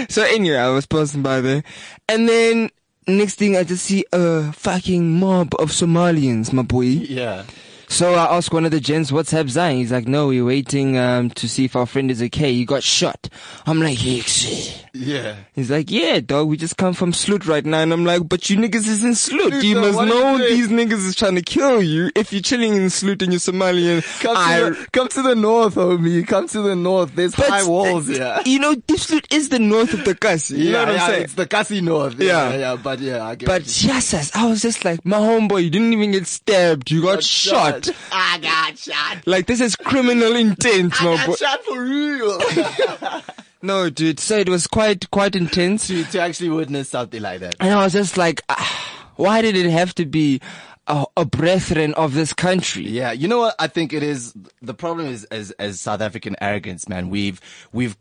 [0.09, 1.63] So anyway, I was passing by there,
[2.09, 2.71] and then
[3.09, 6.85] next thing I just see a fucking mob of Somalians, my boy.
[6.85, 7.45] Yeah.
[7.93, 9.77] So I asked one of the gents, what's up, Zion?
[9.77, 12.51] He's like, no, we're waiting um, to see if our friend is okay.
[12.53, 13.29] He got shot.
[13.67, 15.37] I'm like, "Hicks." Yeah.
[15.55, 17.81] He's like, yeah, dog, we just come from Sloot right now.
[17.81, 19.63] And I'm like, but you niggas is in Sloot.
[19.63, 20.49] You must know it?
[20.51, 24.03] these niggas is trying to kill you if you're chilling in Sloot and you're Somalian.
[24.23, 26.27] Come to, I- the, come to the north, homie.
[26.27, 27.15] Come to the north.
[27.15, 28.39] There's But, high walls uh, here.
[28.47, 30.57] You know, Diepsloot is the north of the Kasi.
[30.59, 31.23] You know what I'm yeah, saying?
[31.25, 32.19] It's the Kasi North.
[32.19, 32.51] Yeah, Yeah.
[32.51, 35.65] yeah, yeah, but yeah, I get But you- yes, I was just like, my homeboy,
[35.65, 36.91] you didn't even get stabbed.
[36.91, 37.82] You got, shot.
[38.13, 39.27] I got shot.
[39.27, 41.35] Like this is criminal intent, I my got boy.
[41.35, 42.41] shot for real.
[43.65, 44.19] No, dude.
[44.19, 45.87] So it was quite, quite intense.
[45.87, 47.55] to, to actually witness something like that.
[47.61, 50.41] And I was just like, ah, why did it have to be
[50.89, 52.83] a, a brethren of this country?
[52.89, 53.55] Yeah, you know what?
[53.61, 54.35] I think it is.
[54.63, 57.09] The problem is as as South African arrogance, man.
[57.09, 57.41] We've
[57.73, 57.97] we've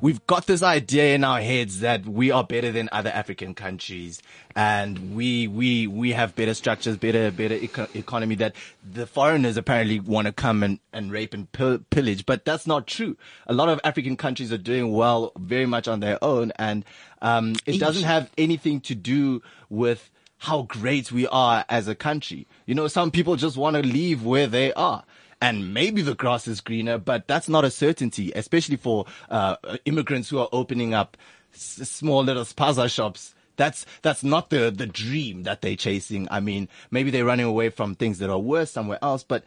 [0.00, 4.22] we've got this idea in our heads that we are better than other African countries,
[4.56, 8.34] and we we we have better structures, better better eco- economy.
[8.36, 8.54] That
[8.92, 12.86] the foreigners apparently want to come and and rape and pill- pillage, but that's not
[12.86, 13.16] true.
[13.46, 16.84] A lot of African countries are doing well, very much on their own, and
[17.22, 22.46] um, it doesn't have anything to do with how great we are as a country.
[22.64, 25.04] You know, some people just want to leave where they are.
[25.40, 30.28] And maybe the grass is greener, but that's not a certainty, especially for uh, immigrants
[30.28, 31.16] who are opening up
[31.54, 33.34] s- small little spaza shops.
[33.56, 36.28] That's that's not the the dream that they're chasing.
[36.30, 39.44] I mean, maybe they're running away from things that are worse somewhere else, but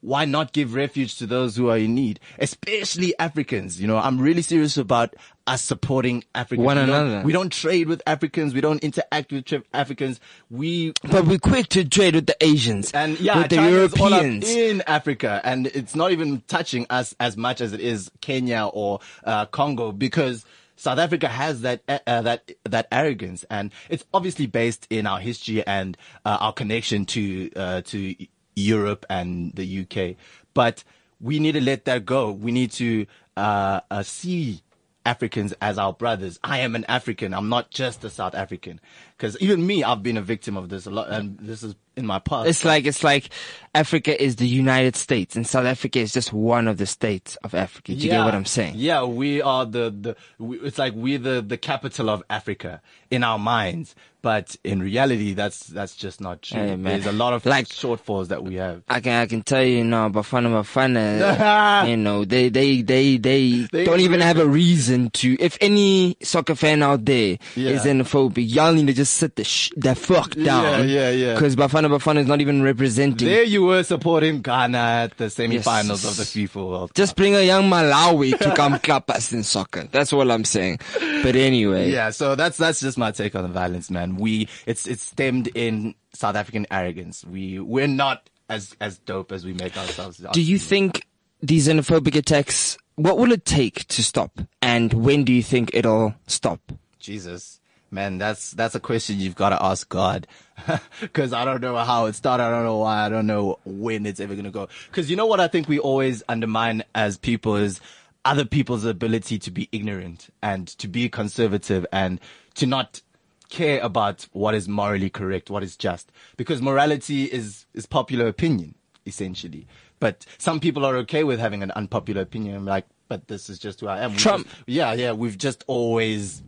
[0.00, 3.80] why not give refuge to those who are in need, especially Africans?
[3.80, 5.14] You know, I'm really serious about
[5.46, 6.64] us supporting Africans.
[6.66, 7.22] One we don't- another.
[7.26, 8.54] We don't trade with Africans.
[8.54, 10.20] We don't interact with tri- Africans.
[10.50, 13.94] We But we're quick to trade with the Asians and yeah, with the China is
[13.94, 14.48] all up Europeans.
[14.48, 19.00] in Africa, and it's not even touching us as much as it is Kenya or
[19.24, 20.44] uh, Congo because.
[20.80, 25.18] South Africa has that uh, uh, that that arrogance, and it's obviously based in our
[25.18, 28.14] history and uh, our connection to uh, to
[28.58, 30.16] Europe and the UK.
[30.54, 30.84] But
[31.20, 32.30] we need to let that go.
[32.30, 34.62] We need to uh, uh, see
[35.06, 36.38] Africans as our brothers.
[36.44, 37.32] I am an African.
[37.32, 38.80] I'm not just a South African.
[39.16, 42.06] Because even me, I've been a victim of this a lot, and this is in
[42.06, 42.48] my past.
[42.48, 43.28] It's like it's like
[43.74, 47.54] Africa is the United States, and South Africa is just one of the states of
[47.54, 47.92] Africa.
[47.92, 48.74] Do you get what I'm saying?
[48.76, 50.16] Yeah, we are the the.
[50.38, 52.80] We, it's like we're the the capital of Africa
[53.10, 56.58] in our minds, but in reality, that's that's just not true.
[56.60, 56.76] Hey.
[56.76, 58.82] There's a lot of Like- shortfalls that we have.
[58.88, 60.48] I can I can tell you now, Bafana
[60.92, 65.36] Bafana, you know, they they they they, They don't even have a reason to.
[65.40, 67.70] If any soccer fan out there Yeah.
[67.70, 70.88] is xenophobic, y'all need to just sit the sh- the fuck down.
[70.88, 71.34] yeah, yeah.
[71.34, 73.26] Because Bafana Bafana is not even representing.
[73.28, 76.04] There you were supporting Ghana at the semifinals Yes.
[76.10, 76.96] of the FIFA World Cup.
[76.96, 79.84] just bring a young Malawi to come clap us in soccer.
[79.90, 80.80] That's all I'm saying.
[81.22, 84.16] But anyway, Yeah, so that's that's just my take on the violence, man.
[84.16, 87.24] We it's it's stemmed in South African arrogance.
[87.24, 90.24] We we're not as as dope as we make ourselves.
[90.24, 91.06] out do you think
[91.42, 92.78] these xenophobic attacks?
[92.96, 94.40] What will it take to stop?
[94.60, 96.60] And when do you think it'll stop?
[96.98, 100.26] Jesus, man, that's that's a question you've got to ask God,
[101.00, 102.44] because I don't know how it started.
[102.44, 103.04] I don't know why.
[103.06, 104.68] I don't know when it's ever gonna go.
[104.90, 107.80] Because you know what I think we always undermine as people is
[108.24, 112.20] other people's ability to be ignorant and to be conservative and
[112.54, 113.00] to not
[113.48, 116.12] care about what is morally correct, what is just.
[116.36, 118.74] Because morality is is popular opinion
[119.06, 119.66] essentially.
[120.00, 122.64] But some people are okay with having an unpopular opinion.
[122.64, 124.14] Like, but this is just who I am.
[124.14, 124.46] Trump.
[124.46, 125.12] just- yeah, yeah.
[125.12, 126.42] We've just always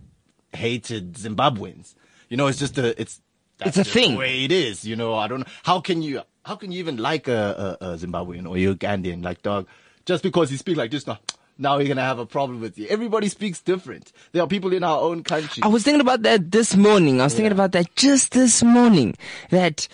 [0.52, 1.94] hated Zimbabweans.
[2.28, 3.20] You know, it's just a, it's,
[3.58, 4.12] that's It's a thing.
[4.12, 5.46] The way it is, you know, I don't know.
[5.64, 9.22] How can you, how can you even like a, a, a Zimbabwean or Ugandan?
[9.22, 9.66] Like, dog,
[10.06, 11.18] just because you speak like this now,
[11.58, 12.86] now you're going to have a problem with you.
[12.88, 14.12] Everybody speaks different.
[14.32, 15.62] There are people in our own country.
[15.62, 17.20] I was thinking about that this morning.
[17.20, 19.14] I was thinking about that just this morning.
[19.50, 19.86] That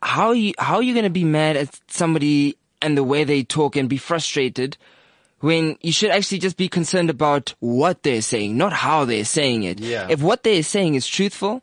[0.00, 3.76] how you how are you gonna be mad at somebody and the way they talk
[3.76, 4.76] and be frustrated
[5.44, 9.64] when you should actually just be concerned about what they're saying, not how they're saying
[9.64, 9.78] it.
[9.78, 10.06] Yeah.
[10.08, 11.62] If what they're saying is truthful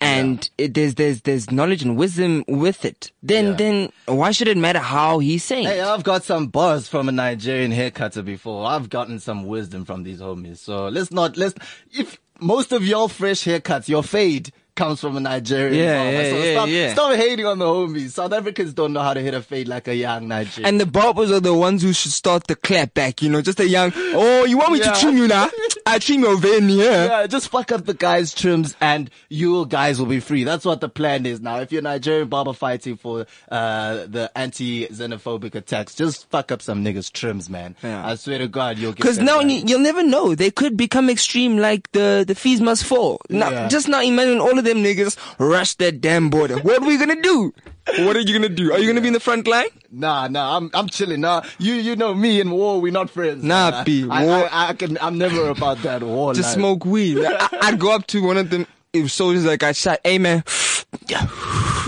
[0.00, 3.52] and it, there's there's there's knowledge and wisdom with it, then Yeah.
[3.54, 5.84] then why should it matter how he's saying Hey, it?
[5.84, 8.64] I've got some buzz from a Nigerian haircutter before.
[8.66, 10.58] I've gotten some wisdom from these homies.
[10.58, 11.54] So let's not, let's,
[11.90, 16.36] if most of your fresh haircuts, your fade comes from a Nigerian Yeah, yeah, so
[16.38, 16.92] yeah, stop, yeah.
[16.92, 18.10] stop hating on the homies.
[18.10, 20.68] South Africans don't know how to hit a fade like a young Nigerian.
[20.68, 23.58] And the barbers are the ones who should start the clap back, you know, just
[23.58, 24.92] a young, oh, you want me Yeah.
[24.92, 25.50] to trim you now?
[25.88, 27.06] I trim your vein here.
[27.06, 30.44] yeah, just fuck up the guys' trims and you guys will be free.
[30.44, 31.60] That's what the plan is now.
[31.60, 37.10] If you're Nigerian barber fighting for uh, the anti-xenophobic attacks, just fuck up some niggas'
[37.12, 37.76] trims, man.
[37.82, 38.06] Yeah.
[38.06, 39.46] I swear to God, you'll get Because now right.
[39.50, 40.34] you, you'll never know.
[40.34, 43.20] They could become extreme like the, the fees must fall.
[43.30, 43.68] Now, Yeah.
[43.68, 46.58] Just now imagine all of them niggas rush that damn border.
[46.58, 47.52] What are we gonna do?
[47.98, 48.72] What are you gonna do?
[48.72, 49.68] Are you gonna be in the front line?
[49.90, 51.20] Nah, nah, I'm I'm chilling.
[51.20, 53.42] Nah, you you know me and war, we're not friends.
[53.42, 56.34] Nah, I, P, I, war- I, I can I'm never about that war.
[56.34, 56.54] Just life.
[56.56, 57.18] smoke weed.
[57.24, 60.44] I, I'd go up to one of them if soldiers like I shot, hey man,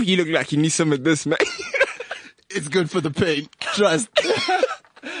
[0.01, 1.37] you look like you need some of this, man.
[2.53, 3.47] It's good for the pain.
[3.61, 4.09] Trust.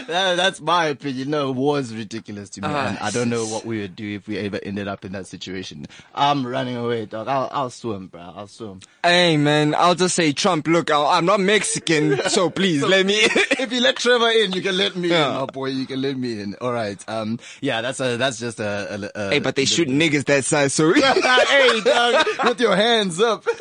[0.07, 1.29] That- that's my opinion.
[1.29, 2.67] No, war is ridiculous to me.
[2.69, 5.11] Ah, and I don't know what we would do if we ever ended up in
[5.13, 5.85] that situation.
[6.15, 7.27] I'm running away, dog.
[7.27, 8.21] I'll I'll swim, bro.
[8.21, 8.79] I'll swim.
[9.03, 13.15] hey man, I'll just say Trump, look, I, I'm not Mexican, so please let me.
[13.15, 15.29] if you let Trevor in, you can let me Yeah.
[15.33, 15.67] in, my boy.
[15.67, 16.55] You can let me in.
[16.61, 17.03] All right.
[17.07, 17.39] Um.
[17.61, 17.81] Yeah.
[17.81, 18.17] That's a.
[18.17, 19.09] That's just a.
[19.15, 20.93] a, a hey, but they shoot niggas that size, so.
[20.93, 23.45] hey, dog, with your hands up.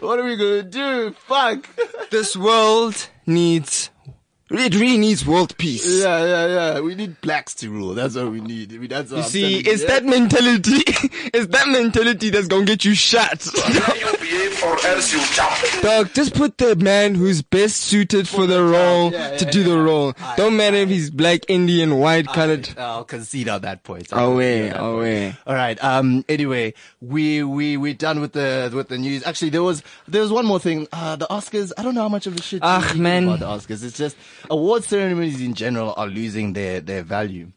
[0.00, 1.10] what are we gonna do?
[1.26, 1.66] Fuck.
[2.10, 3.90] this world needs,
[4.50, 6.00] it really needs world peace.
[6.02, 6.80] Yeah, yeah, yeah.
[6.80, 7.94] We need blacks to rule.
[7.94, 8.72] That's what we need.
[8.72, 10.82] I mean, that's You I'm see, you, it's that mentality,
[11.34, 13.46] it's that mentality that's gonna get you shot.
[14.30, 15.82] you behave or else you jump.
[15.82, 19.62] Dog, just put the man who's best suited for the role Yeah, to yeah, do
[19.64, 20.14] the role.
[20.18, 22.68] Aye, Don't matter if he's black, Indian, white, colored.
[22.78, 24.12] I'll concede on that point.
[24.12, 24.94] I'll Away, concede on point.
[24.96, 25.36] away.
[25.46, 25.84] All right.
[25.84, 26.24] Um.
[26.28, 29.24] Anyway, we we we done with the with the news.
[29.24, 30.86] Actually, there was there was one more thing.
[30.92, 31.72] Uh, the Oscars.
[31.78, 32.62] I don't know how much of a shit.
[32.62, 33.24] You think man.
[33.28, 34.16] About the Oscars, it's just
[34.50, 37.48] award ceremonies in general are losing their their value.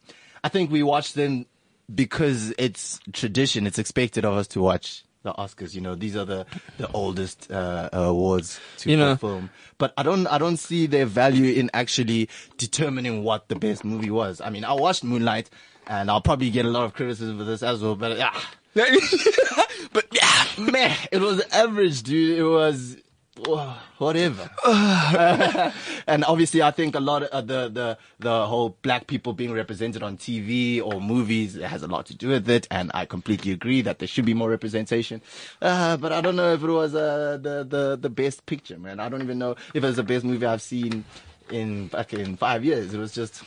[0.43, 1.45] I think we watch them
[1.93, 3.67] because it's tradition.
[3.67, 5.73] It's expected of us to watch the Oscars.
[5.75, 6.45] You know, these are the
[6.77, 9.15] the oldest uh, awards to You know.
[9.15, 9.49] film.
[9.77, 14.11] But I don't I don't see their value in actually determining what the best movie
[14.11, 14.41] was.
[14.41, 15.49] I mean, I watched Moonlight,
[15.87, 17.95] and I'll probably get a lot of criticism for this as well.
[17.95, 18.39] But yeah,
[19.93, 22.37] but yeah, man, it was average, dude.
[22.37, 22.97] It was.
[23.37, 24.49] Wha- Whatever,
[26.07, 29.51] and obviously, I think a lot of uh, the the the whole black people being
[29.53, 33.51] represented on TV or movies has a lot to do with it, and I completely
[33.51, 35.21] agree that there should be more representation.
[35.61, 38.99] Uh, but I don't know if it was uh, the the the best picture, man.
[38.99, 41.05] I don't even know if it was the best movie I've seen
[41.51, 42.93] in fucking five years.
[42.93, 43.43] It was just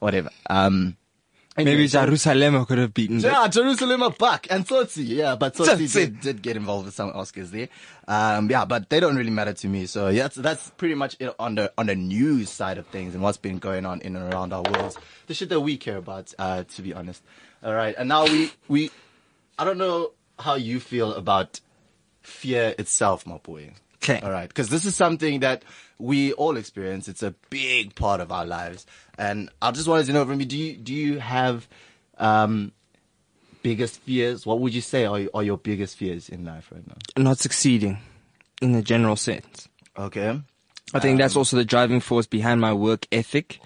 [0.00, 0.30] whatever.
[0.50, 0.96] Um,
[1.64, 5.92] Maybe Jerusalem could have beaten yeah, Jerusalem back and Tsotsi, yeah, but Tsotsi.
[5.92, 7.68] did, did get involved with some Oscars there.
[8.06, 9.86] Um, yeah, but they don't really matter to me.
[9.86, 13.14] So yeah, that's, that's pretty much it on the on the news side of things
[13.14, 14.96] and what's been going on in and around our worlds.
[15.26, 17.22] The shit that we care about, uh, to be honest.
[17.62, 18.90] All right, and now we we,
[19.58, 21.60] I don't know how you feel about
[22.22, 23.72] fear itself, my boy.
[24.00, 24.20] 'Kay.
[24.20, 25.64] All right, because this is something that
[25.98, 27.08] we all experience.
[27.08, 28.86] It's a big part of our lives,
[29.18, 31.68] and I just wanted to know from you: Do you do you have
[32.18, 32.72] um,
[33.62, 34.46] biggest fears?
[34.46, 37.22] What would you say are, are your biggest fears in life right now?
[37.22, 37.98] Not succeeding
[38.62, 39.68] in a general sense.
[39.96, 40.40] Okay.
[40.94, 43.60] I think that's also the driving force behind my work ethic.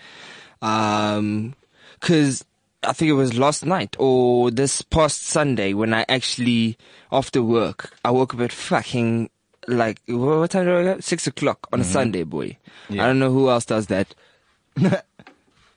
[0.61, 1.55] Um,
[2.01, 2.45] cause
[2.83, 6.77] I think it was last night or this past Sunday when I actually,
[7.13, 9.31] after work, I woke up at fucking
[9.69, 11.05] like, what time do I get?
[11.05, 11.93] Six o'clock on a mm-hmm.
[11.93, 12.59] Sunday, boy.
[12.91, 14.15] I don't know who else does that.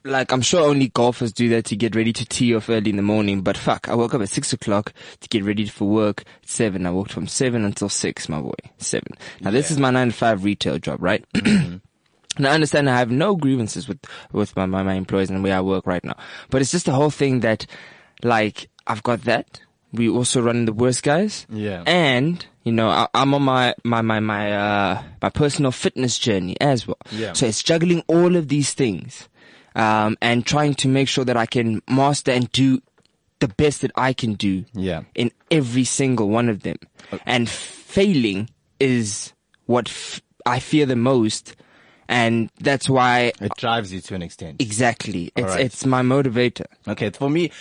[0.04, 2.96] like, I'm sure only golfers do that to get ready to tee off early in
[2.96, 6.22] the morning, but fuck, I woke up at six o'clock to get ready for work
[6.22, 6.86] at seven.
[6.86, 8.54] I worked from seven until six, my boy.
[8.78, 9.14] Seven.
[9.42, 11.26] Now this is my nine to five retail job, right?
[11.36, 11.78] Mm-hmm.
[12.38, 14.00] And I understand I have no grievances with,
[14.34, 16.18] with my, my, my employees and where I work right now.
[16.50, 17.66] But it's just the whole thing that,
[18.24, 19.62] like, I've got that.
[19.94, 21.48] We also run the worst guys.
[21.50, 21.84] Yeah.
[21.86, 26.60] And, you know, I, I'm on my, my, my, my, uh, my personal fitness journey
[26.60, 26.98] as well.
[27.12, 27.32] Yeah.
[27.34, 29.30] So it's juggling all of these things,
[29.76, 32.82] um, and trying to make sure that I can master and do
[33.40, 35.04] the best that I can do Yeah.
[35.14, 36.78] in every single one of them.
[37.26, 38.50] And failing
[38.80, 39.32] is
[39.68, 41.56] what f- I fear the most.
[42.08, 44.62] And that's why It drives you to an extent.
[44.62, 45.60] exactly it's, right.
[45.66, 46.66] it's my motivator.
[46.88, 47.52] Okay, for me,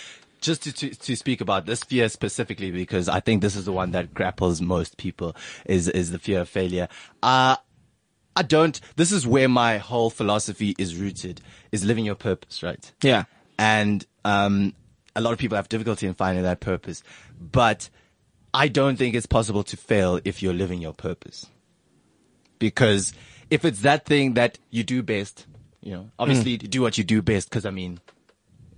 [0.45, 3.71] just to, to, to speak about this fear specifically, because I think this is the
[3.71, 6.87] one that grapples most people, is, is the fear of failure.
[7.21, 7.57] Uh,
[8.35, 12.91] I don't, this is where my whole philosophy is rooted, is living your purpose, right?
[13.01, 13.23] Yeah.
[13.57, 14.73] And, um,
[15.15, 17.01] a lot of people have difficulty in finding that purpose,
[17.39, 17.89] but
[18.53, 21.47] I don't think it's possible to fail if you're living your purpose.
[22.59, 23.13] Because
[23.49, 25.45] if it's that thing that you do best,
[25.81, 27.99] you know, obviously do what you do best, because I mean,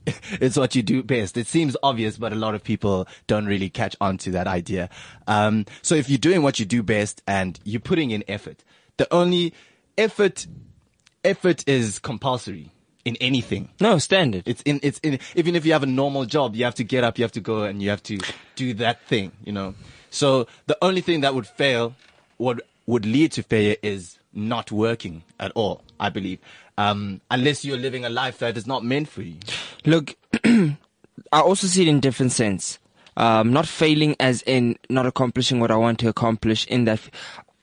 [0.41, 1.37] it's what you do best.
[1.37, 4.89] It seems obvious, but a lot of people don't really catch on to that idea.
[5.27, 8.63] Um, so if you're doing what you do best and you're putting in effort,
[8.97, 9.53] the only
[9.97, 10.47] effort,
[11.23, 12.71] effort is compulsory
[13.05, 13.69] in anything.
[13.79, 14.43] No, standard.
[14.47, 17.03] It's in, it's in, even if you have a normal job, you have to get
[17.03, 18.19] up, you have to go and you have to
[18.55, 19.75] do that thing, you know?
[20.09, 21.95] So the only thing that would fail,
[22.37, 26.39] what would lead to failure is not working at all, I believe.
[26.77, 29.37] Um, unless you're living a life that is not meant for you.
[29.87, 30.75] Look, I
[31.31, 32.77] also see it in different sense.
[33.15, 36.99] Um, not failing as in not accomplishing what I want to accomplish in that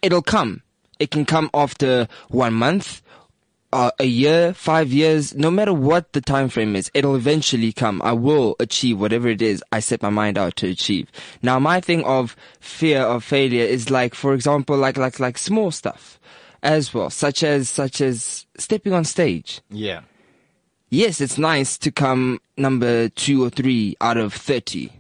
[0.01, 0.63] it'll come.
[0.99, 3.03] It can come after one month,
[3.75, 8.01] uh, a year, five years, no matter what the time frame is, it'll eventually come.
[8.03, 11.11] I will achieve whatever it is I set my mind out to achieve.
[11.43, 15.71] Now, my thing of fear of failure is like, for example, like, like, like small
[15.73, 16.19] stuff
[16.63, 20.01] as well, such as, such as stepping on stage Yeah.
[20.95, 24.91] Yes, it's nice to come number two or three out of 30,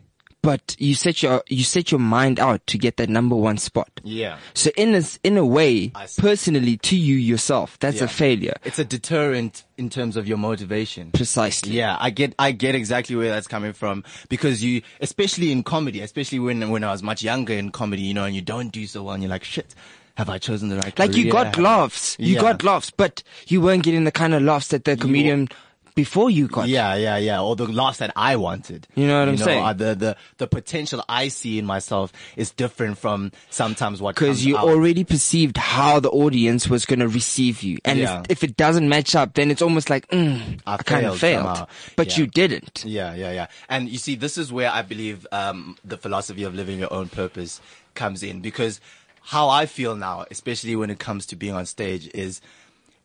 [0.42, 3.88] but you set your, you set your mind out to get that number one spot.
[4.02, 4.38] Yeah.
[4.52, 8.04] So in a, in a way, personally to you yourself, that's Yeah.
[8.04, 8.54] a failure.
[8.64, 11.12] It's a deterrent in terms of your motivation.
[11.12, 11.72] Precisely.
[11.72, 16.00] Yeah, I get, I get exactly where that's coming from because you, especially in comedy,
[16.00, 18.86] especially when, when I was much younger in comedy, you know, and you don't do
[18.86, 19.74] so well and you're like, shit,
[20.16, 22.40] have I chosen the right Like you got laughs, you Yeah.
[22.42, 25.48] got laughs, but you weren't getting the kind of laughs that the comedian
[25.94, 26.68] before you got.
[26.68, 27.40] Yeah, yeah, yeah.
[27.40, 28.86] Or the laughs that I wanted.
[28.96, 29.64] You know what I'm saying?
[29.64, 34.44] uh, the, the, the potential I see in myself is different from sometimes what Because
[34.44, 34.64] you out.
[34.64, 37.78] already perceived how the audience was going to receive you.
[37.84, 38.20] And Yeah.
[38.28, 41.18] if, if it doesn't match up, then it's almost like, mm, I I, kind of
[41.18, 41.56] failed failed.
[41.56, 41.66] somehow.
[41.96, 42.18] But Yeah.
[42.18, 42.84] you didn't.
[42.84, 43.46] Yeah, yeah, yeah.
[43.68, 47.08] And you see, this is where I believe um, the philosophy of living your own
[47.08, 47.60] purpose
[47.94, 48.80] comes in because
[49.22, 52.40] how I feel now, especially when it comes to being on stage, is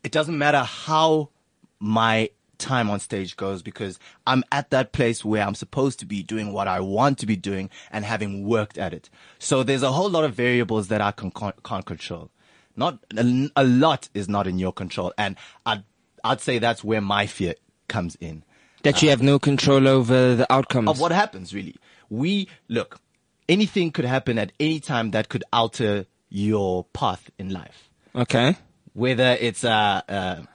[0.04, 1.30] it doesn't matter how
[1.80, 6.22] my time on stage goes because I'm at that place where I'm supposed to be
[6.22, 9.10] doing what I want to be doing and having worked at it.
[9.40, 12.30] So there's a whole lot of variables that I can, can't control.
[12.76, 15.84] Not a, a lot is not in your control, and I'd
[16.24, 17.56] I'd say that's where my fear
[17.88, 18.44] comes in
[18.84, 20.90] That you have no control over the outcomes.
[20.90, 21.76] of what happens really.
[22.10, 23.00] We look,
[23.50, 27.90] anything could happen at any time that could alter your path in life.
[28.16, 28.56] okay.
[28.94, 30.48] Whether it's a a,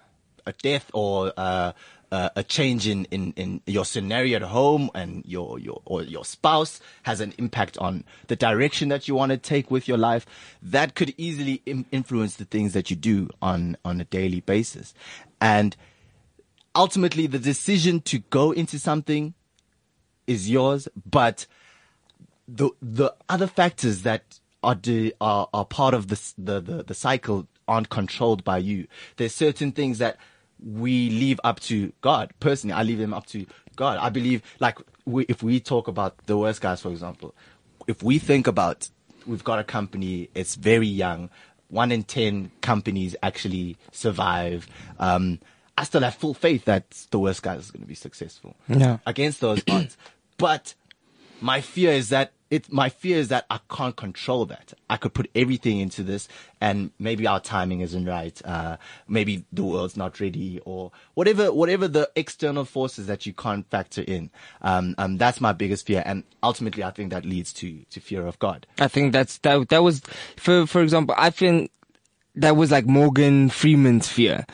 [0.46, 1.74] a death or a,
[2.10, 6.24] a, a change in, in, in your scenario at home and your your or your
[6.24, 10.26] spouse has an impact on the direction that you want to take with your life.
[10.62, 14.94] That could easily Im- influence the things that you do on on a daily basis,
[15.40, 15.76] and
[16.74, 19.34] ultimately the decision to go into something
[20.26, 21.46] is yours, but
[22.48, 27.46] the the other factors that are the, are, are part of the, the the cycle
[27.66, 28.86] aren't controlled by you.
[29.16, 30.16] There's certain things that
[30.64, 32.32] we leave up to God.
[32.40, 33.46] Personally, I leave them up to
[33.76, 33.98] God.
[34.00, 37.34] I believe, like, we, if we talk about the worst guys, for example,
[37.86, 38.88] if we think about
[39.26, 41.30] we've got a company, it's very young.
[41.68, 44.66] One in ten companies actually survive.
[44.98, 45.40] Um,
[45.76, 48.98] I still have full faith that the worst guys is going to be successful Yeah.
[49.06, 49.96] against those odds.
[50.38, 50.74] But
[51.40, 54.74] my fear is that it, my fear is that I can't control that.
[54.88, 56.28] I could put everything into this
[56.60, 58.40] and maybe our timing isn't right.
[58.44, 58.76] Uh,
[59.08, 64.02] maybe the world's not ready or whatever, whatever the external forces that you can't factor
[64.02, 64.30] in.
[64.62, 66.02] Um, um, that's my biggest fear.
[66.04, 68.66] And ultimately, I think that leads to, to fear of God.
[68.78, 69.68] I think that's that.
[69.70, 70.02] That was
[70.36, 71.14] for for example.
[71.18, 71.70] I think
[72.34, 74.46] that was like Morgan Freeman's fear.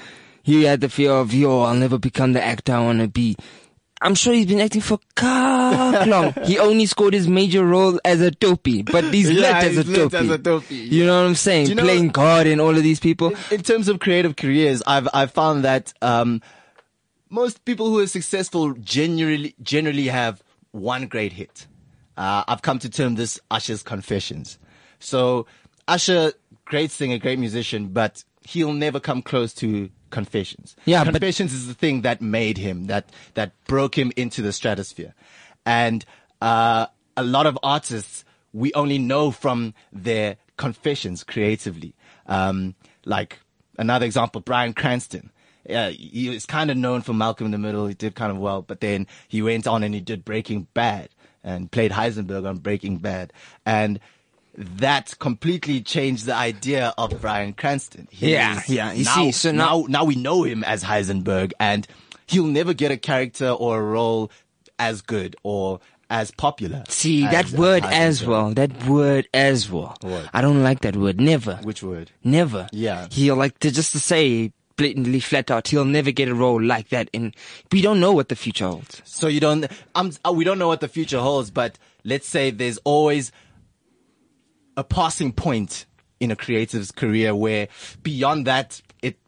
[0.42, 3.36] He had the fear of yo, I'll never become the actor I want to be.
[4.02, 6.32] I'm sure he's been acting for cock long.
[6.44, 9.82] he only scored his major role as a dopey, but he's lit Yeah, as a
[9.84, 10.74] lit as a dopey.
[10.76, 11.66] You know what I'm saying?
[11.68, 13.34] You know- Playing God and all of these people.
[13.50, 16.40] in terms of creative careers, I've I've found that um,
[17.28, 21.66] most people who are successful generally generally have one great hit.
[22.16, 24.58] Uh, I've come to term this Usher's Confessions.
[24.98, 25.46] So
[25.88, 26.32] Usher,
[26.64, 30.76] great singer, great musician, but he'll never come close to Confessions.
[30.84, 34.52] Yeah, but- Confessions is the thing that made him, that that broke him into the
[34.52, 35.14] stratosphere,
[35.64, 36.04] and
[36.40, 41.94] uh, a lot of artists we only know from their confessions creatively.
[42.26, 43.38] Um, like
[43.78, 45.30] another example, Bryan Cranston.
[45.68, 47.86] Yeah, he was kind of known for Malcolm in the Middle.
[47.86, 51.10] He did kind of well, but then he went on and he did Breaking Bad
[51.44, 53.32] and played Heisenberg on Breaking Bad.
[53.64, 54.00] And
[54.76, 58.08] that completely changed the idea of Bryan Cranston.
[58.10, 61.52] He Yeah, yeah, you now, see, so now- now, now we know him as Heisenberg
[61.58, 61.86] and
[62.26, 64.30] he'll never get a character or a role
[64.78, 66.84] as good or as popular.
[66.88, 67.92] See as- that word Heisenberg.
[67.92, 68.54] as well.
[68.54, 69.96] That word as well.
[70.00, 70.28] What?
[70.34, 71.20] I don't like that word.
[71.20, 71.56] Never.
[71.62, 72.10] Which word?
[72.22, 72.68] Never.
[72.72, 73.06] Yeah.
[73.10, 76.88] He'll like to just to say blatantly flat out, he'll never get a role like
[76.88, 77.10] that.
[77.12, 77.34] And
[77.70, 79.02] we don't know what the future holds.
[79.04, 82.50] So you don't, um, uh, we don't know what the future holds, but let's say
[82.50, 83.30] there's always
[84.80, 85.86] a passing point
[86.18, 87.68] in a creative's career where
[88.02, 89.18] beyond that, it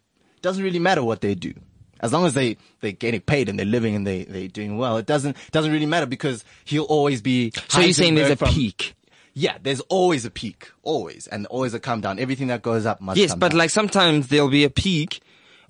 [0.41, 1.53] doesn't really matter what they do.
[2.01, 4.97] As long as they, they're getting paid and they're living and they, they're doing well,
[4.97, 7.53] it doesn't, doesn't really matter because he'll always be.
[7.69, 8.93] So you're saying there's a from- peak.
[9.33, 10.69] Yeah, there's always a peak.
[10.83, 11.25] Always.
[11.27, 12.19] And always a come down.
[12.19, 13.57] Everything that goes up must Yes, but down.
[13.57, 15.21] like sometimes there'll be a peak,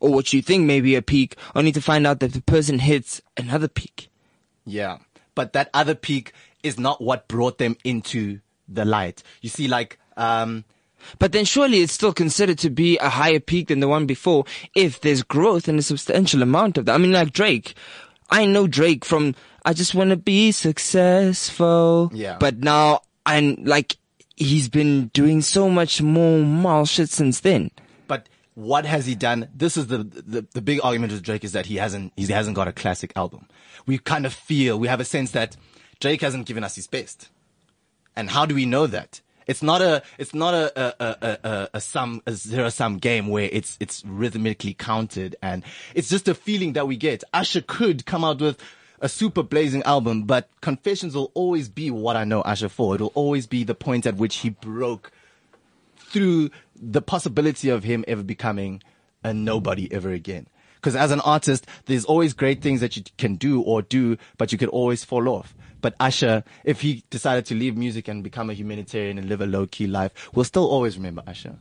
[0.02, 2.80] or what you think may be a peak, only to find out that the person
[2.80, 4.10] hits another peak.
[4.66, 4.98] Yeah.
[5.36, 8.40] But that other peak is not what brought them into
[8.76, 9.24] the light.
[9.42, 10.64] You see, like, um,
[11.20, 14.46] But then surely it's still considered to be a higher peak than the one before
[14.76, 16.96] if there's growth and a substantial amount of that.
[16.96, 17.74] I mean, like Drake.
[18.30, 22.12] I know Drake from I just want to be successful.
[22.14, 22.38] Yeah.
[22.40, 23.98] But now I'm like,
[24.36, 27.72] he's been doing so much more mal shit since then.
[28.08, 29.50] but what has he done?
[29.56, 32.56] This is the, the, the big argument with Drake is that he hasn't, he hasn't
[32.56, 33.48] got a classic album.
[33.86, 35.58] We kind of feel, we have a sense that
[36.00, 37.30] Drake hasn't given us his best.
[38.16, 39.22] And how do we know that?
[39.46, 43.28] It's not a, it's not a, a, a, a, a, sum, a zero sum game
[43.28, 47.24] where it's, it's rhythmically counted and it's just a feeling that we get.
[47.34, 48.58] Usher could come out with
[49.02, 52.96] a super blazing album, but Confessions will always be what I know Usher for.
[52.96, 55.12] It'll always be the point at which he broke
[55.98, 58.82] through the possibility of him ever becoming
[59.24, 60.48] a nobody ever again.
[60.76, 64.52] Because as an artist, there's always great things that you can do or do, but
[64.52, 65.54] you could always fall off.
[65.84, 69.46] But Usher, if he decided to leave music and become a humanitarian and live a
[69.46, 71.58] low key life, we'll still always remember Usher.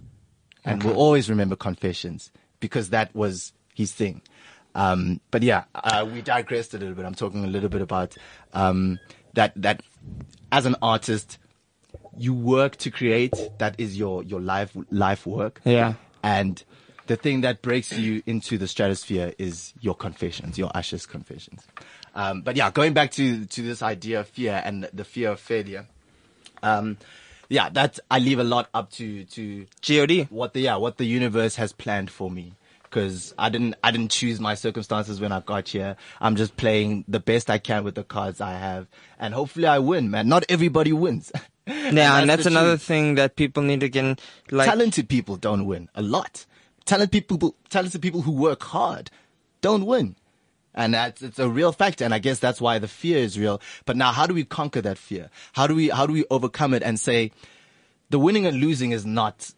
[0.65, 2.31] And we'll always remember Confessions
[2.61, 4.23] because that was his thing.
[4.77, 7.05] Um, but yeah, uh, we digressed a little bit.
[7.05, 8.17] I'm talking a little bit about,
[8.53, 9.01] um,
[9.35, 9.83] that, that
[10.53, 11.39] as an artist,
[12.17, 13.35] you work to create.
[13.59, 15.61] That is your, your life, life work.
[15.64, 15.95] Yeah.
[16.23, 16.62] And
[17.09, 21.66] the thing that breaks you into the stratosphere is your confessions, your Usher's confessions.
[22.15, 25.41] Um, but yeah, going back to to this idea of fear and the fear of
[25.41, 25.87] failure.
[26.63, 26.99] Um,
[27.49, 30.27] yeah, that I leave a lot up to to God.
[30.31, 32.55] what the yeah what the universe has planned for me
[32.85, 35.97] because I didn't I didn't choose my circumstances when I got here.
[36.21, 38.87] I'm just playing the best I can with the cards I have,
[39.19, 40.29] and hopefully I win, man.
[40.29, 41.33] Not everybody wins.
[41.65, 42.83] Yeah, and that's the another truth.
[42.83, 44.69] thing that people need to get like.
[44.69, 46.45] talented people don't win a lot.
[46.85, 49.13] Talented people, talented people who work hard
[49.61, 50.17] don't win.
[50.75, 52.05] And that's, it's a real factor.
[52.05, 53.61] And I guess that's why the fear is real.
[53.85, 55.31] But now how do we conquer that fear?
[55.53, 57.31] How do we, how do we overcome it and say
[58.11, 59.53] the winning and losing is not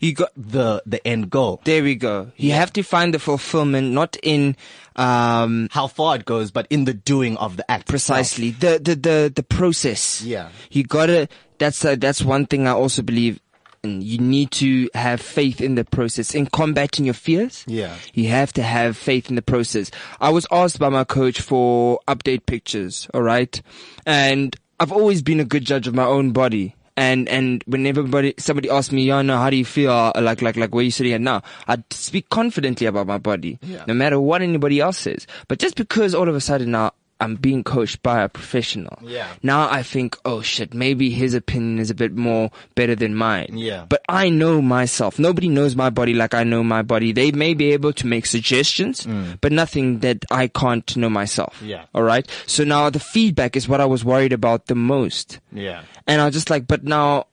[0.00, 1.60] you got the, the end goal?
[1.64, 1.82] there.
[1.82, 2.32] We go.
[2.36, 4.56] You have to find the fulfillment not in
[4.96, 7.82] um How far it goes, but in the doing of the act.
[7.88, 7.88] itself.
[7.88, 10.20] precisely the the the the process.
[10.22, 10.50] Yeah.
[10.70, 11.28] you gotta.
[11.58, 13.40] That's uh, that's one thing I also believe.
[13.82, 17.64] You need to have faith in the process in combating your fears.
[17.66, 17.94] Yeah.
[18.12, 19.90] You have to have faith in the process.
[20.20, 23.62] I was asked by my coach for update pictures, alright?
[24.04, 26.76] And I've always been a good judge of my own body.
[26.94, 30.12] And, and when everybody, somebody asks me, yeah, no, how do you feel?
[30.14, 31.42] Like, like, like where you sitting at now?
[31.66, 33.58] I speak confidently about my body.
[33.62, 33.84] Yeah.
[33.88, 35.26] No matter what anybody else says.
[35.48, 38.98] But just because all of a sudden now I'm being coached by a professional.
[39.02, 39.28] Yeah.
[39.42, 43.52] Now I think, oh shit, maybe his opinion is a bit more better than mine.
[43.56, 43.86] Yeah.
[43.88, 45.18] But I know myself.
[45.18, 47.12] Nobody knows my body like I know my body.
[47.12, 49.06] They may be able to make suggestions,
[49.40, 51.60] but nothing that I can't know myself.
[51.60, 51.68] Mm.
[51.68, 51.84] Yeah.
[51.94, 52.28] All right.
[52.46, 55.40] So now the feedback is what I was worried about the most.
[55.52, 55.82] Yeah.
[56.06, 57.26] And I was just like, but now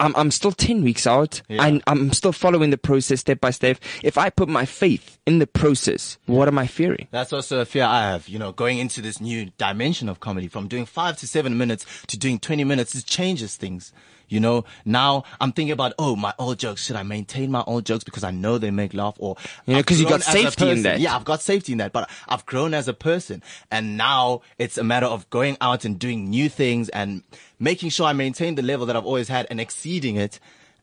[0.00, 1.42] I'm, I'm still 10 weeks out.
[1.48, 1.62] Yeah.
[1.62, 3.78] I, I'm still following the process step by step.
[4.02, 7.08] If I put my faith in the process, what am I fearing?
[7.10, 10.48] That's also a fear I have, you know, going into this new dimension of comedy
[10.48, 13.92] from doing five to seven minutes to doing 20 minutes, it changes things.
[14.28, 16.84] You know, now I'm thinking about, oh, my old jokes.
[16.84, 19.78] Should I maintain my old jokes because I know they make laugh or, You know,
[19.78, 21.00] I've 'cause you got safety in that.
[21.00, 24.78] Yeah, I've got safety in that, but I've grown as a person and now it's
[24.78, 27.22] a matter of going out and doing new things and
[27.58, 30.38] making sure I maintain the level that I've always had and exceeding it.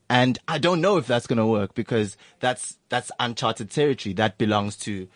[0.09, 4.37] And I don't know if that's going to work because that's, that's uncharted territory that
[4.37, 5.07] belongs to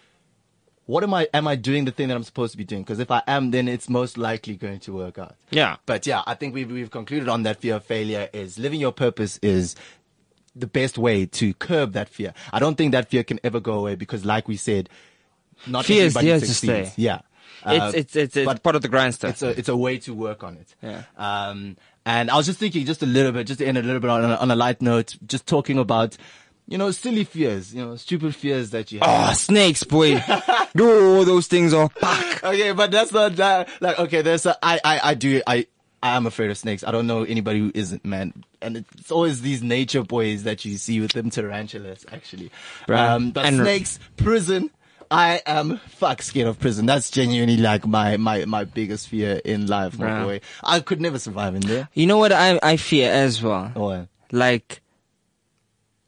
[0.89, 2.81] what am I, am I doing the thing that I'm supposed to be doing?
[2.81, 5.35] Because if I am, then it's most likely going to work out.
[5.51, 5.75] Yeah.
[5.85, 8.91] But yeah, I think we've, we've concluded on that fear of failure is living your
[8.91, 9.75] purpose is
[10.55, 12.33] the best way to curb that fear.
[12.51, 14.89] I don't think that fear can ever go away because like we said,
[15.67, 16.93] not Fear is everybody here to succeeds.
[16.93, 17.01] stay.
[17.03, 17.19] Yeah.
[17.67, 19.29] It's, Uh, it's, it's, it's but part of the grindstone.
[19.29, 20.73] it's a it's a way to work on it.
[20.81, 21.03] Yeah.
[21.17, 23.99] Um, and I was just thinking, just a little bit, just to end a little
[23.99, 26.17] bit on a, on a light note, just talking about,
[26.70, 29.30] you know, silly fears, you know, stupid fears that you have.
[29.30, 30.24] Oh, snakes, boy.
[30.80, 31.89] oh, those things are.
[32.43, 33.67] Okay, but that's not that.
[33.82, 34.55] Like, okay, there's a.
[34.63, 35.67] I I I do I.
[36.01, 36.86] I am afraid of snakes.
[36.86, 38.45] I don't know anybody who isn't, man.
[38.61, 42.51] And it's always these nature boys that you see with them tarantulas, actually.
[42.88, 44.70] Um, but And- snakes, prison.
[45.11, 46.86] I am fuck scared of prison.
[46.86, 50.41] That's genuinely like my, my, my biggest fear in life, my boy.
[50.63, 51.89] I could never survive in there.
[51.95, 53.72] You know what I, I fear as well?
[53.76, 54.82] Or, Like,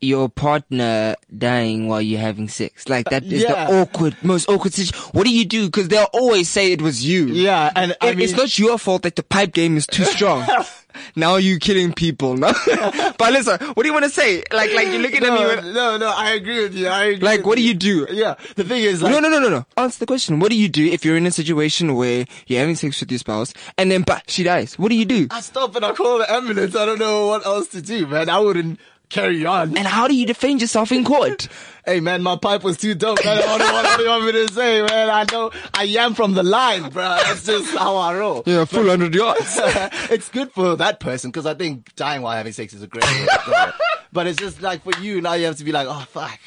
[0.02, 2.90] your partner dying while you're having sex.
[2.90, 3.66] Like, that is Yeah.
[3.68, 5.10] the awkward, most awkward situation.
[5.14, 5.70] What do you do?
[5.70, 7.28] Cause they'll always say it was you.
[7.28, 10.04] yeah, and I It- mean, it's not your fault that the pipe game is too
[10.06, 10.46] strong.
[11.16, 12.36] now you're killing people.
[12.36, 12.52] No?
[13.18, 14.44] but listen, what do you want to say?
[14.52, 16.88] Like, like you're looking at me no, with, no, no, I agree with you.
[16.88, 18.08] I agree like, what do you do?
[18.10, 19.66] Yeah, the thing is, like, no, no, no, no, no.
[19.78, 20.40] Answer the question.
[20.40, 23.20] What do you do if you're in a situation where you're having sex with your
[23.20, 24.78] spouse and then, but she dies?
[24.80, 25.28] What do you do?
[25.32, 26.76] I stop and I call the ambulance.
[26.76, 28.30] I don't know what else to do, man.
[28.30, 28.80] I wouldn't
[29.12, 29.78] carry on.
[29.78, 31.48] And how do you defend yourself in court?
[31.84, 33.26] Hey man, my pipe was too dope.
[33.26, 33.38] Man.
[33.40, 35.10] What, do you want- what do you want me to say, man?
[35.10, 37.18] I know I am from the line, bro.
[37.24, 38.44] That's just how I roll.
[38.46, 39.58] Yeah, full hundred yards.
[40.12, 43.04] it's good for that person because I think dying while having sex is a great
[43.04, 43.72] way to go.
[44.14, 46.38] But it's just like for you now, you have to be like, oh fuck,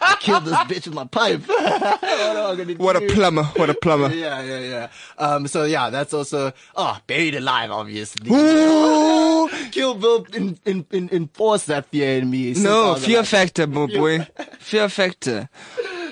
[0.00, 1.42] I killed this bitch with my pipe.
[2.78, 3.44] what What a plumber.
[3.44, 4.10] What a plumber.
[4.16, 4.88] Yeah, yeah, yeah.
[5.18, 8.30] Um, so yeah, that's also oh, buried alive, obviously.
[8.30, 9.48] Ooh.
[9.70, 12.54] Kill Bill in, in, in, enforce that fear in me.
[12.54, 14.26] No, fear factor, my boy.
[14.58, 15.48] Fear factor.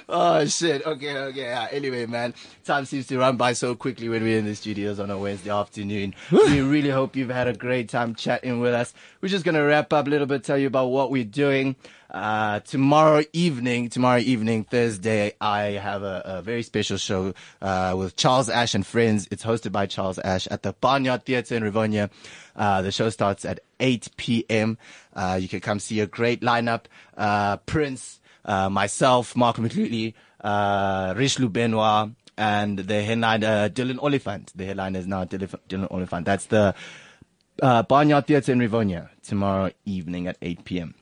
[0.09, 0.85] Oh shit.
[0.85, 1.41] Okay, okay.
[1.41, 1.69] Yeah.
[1.71, 2.35] Anyway, man,
[2.65, 5.51] time seems to run by so quickly when we're in the studios on a Wednesday
[5.51, 6.15] afternoon.
[6.31, 8.93] we really hope you've had a great time chatting with us.
[9.21, 11.77] We're just gonna wrap up a little bit, tell you about what we're doing.
[12.11, 18.15] Uh, tomorrow evening, tomorrow evening, Thursday, I have a, a very special show, uh, with
[18.15, 19.27] Charles Ash and friends.
[19.33, 22.11] It's hosted by Charles Ash at the Barnyard Theatre in Rivonia.
[22.55, 24.79] Uh, the show starts at 8 p.m.
[25.13, 26.83] Uh, you can come see a great lineup.
[27.17, 34.53] Uh, Prince, uh, myself, Mark McLeody, uh, Richelieu Benoit, and the headliner, uh, Dylan Oliphant.
[34.55, 36.27] The headliner is now Dylan, Dylan Oliphant.
[36.27, 36.75] That's the,
[37.63, 40.95] uh, Barnyard Theatre in Rivonia tomorrow evening at 8 p.m.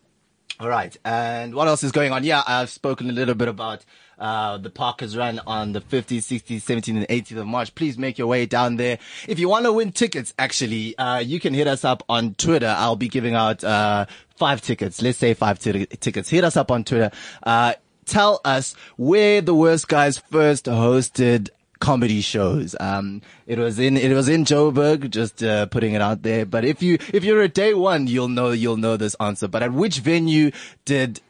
[0.60, 0.96] All right.
[1.04, 2.24] And what else is going on?
[2.24, 3.84] Yeah, I've spoken a little bit about
[4.22, 7.74] uh, the Parkers run on the 15th, 16th, 17th, and 18th of March.
[7.74, 8.98] Please make your way down there.
[9.26, 12.72] If you want to win tickets, actually, uh, you can hit us up on Twitter.
[12.78, 14.06] I'll be giving out uh,
[14.36, 15.02] five tickets.
[15.02, 16.30] Let's say five t- tickets.
[16.30, 17.10] Hit us up on Twitter.
[17.42, 17.74] Uh,
[18.06, 21.50] tell us where the worst guys first hosted
[21.80, 22.76] comedy shows.
[22.78, 26.46] Um, it was in, it was in Joburg, just, uh, putting it out there.
[26.46, 29.48] But if you, if you're at day one, you'll know, you'll know this answer.
[29.48, 30.52] But at which venue
[30.84, 31.20] did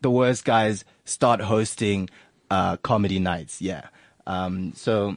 [0.00, 2.08] the worst guys start hosting,
[2.50, 3.60] uh, comedy nights?
[3.60, 3.88] Yeah.
[4.26, 5.16] Um, so,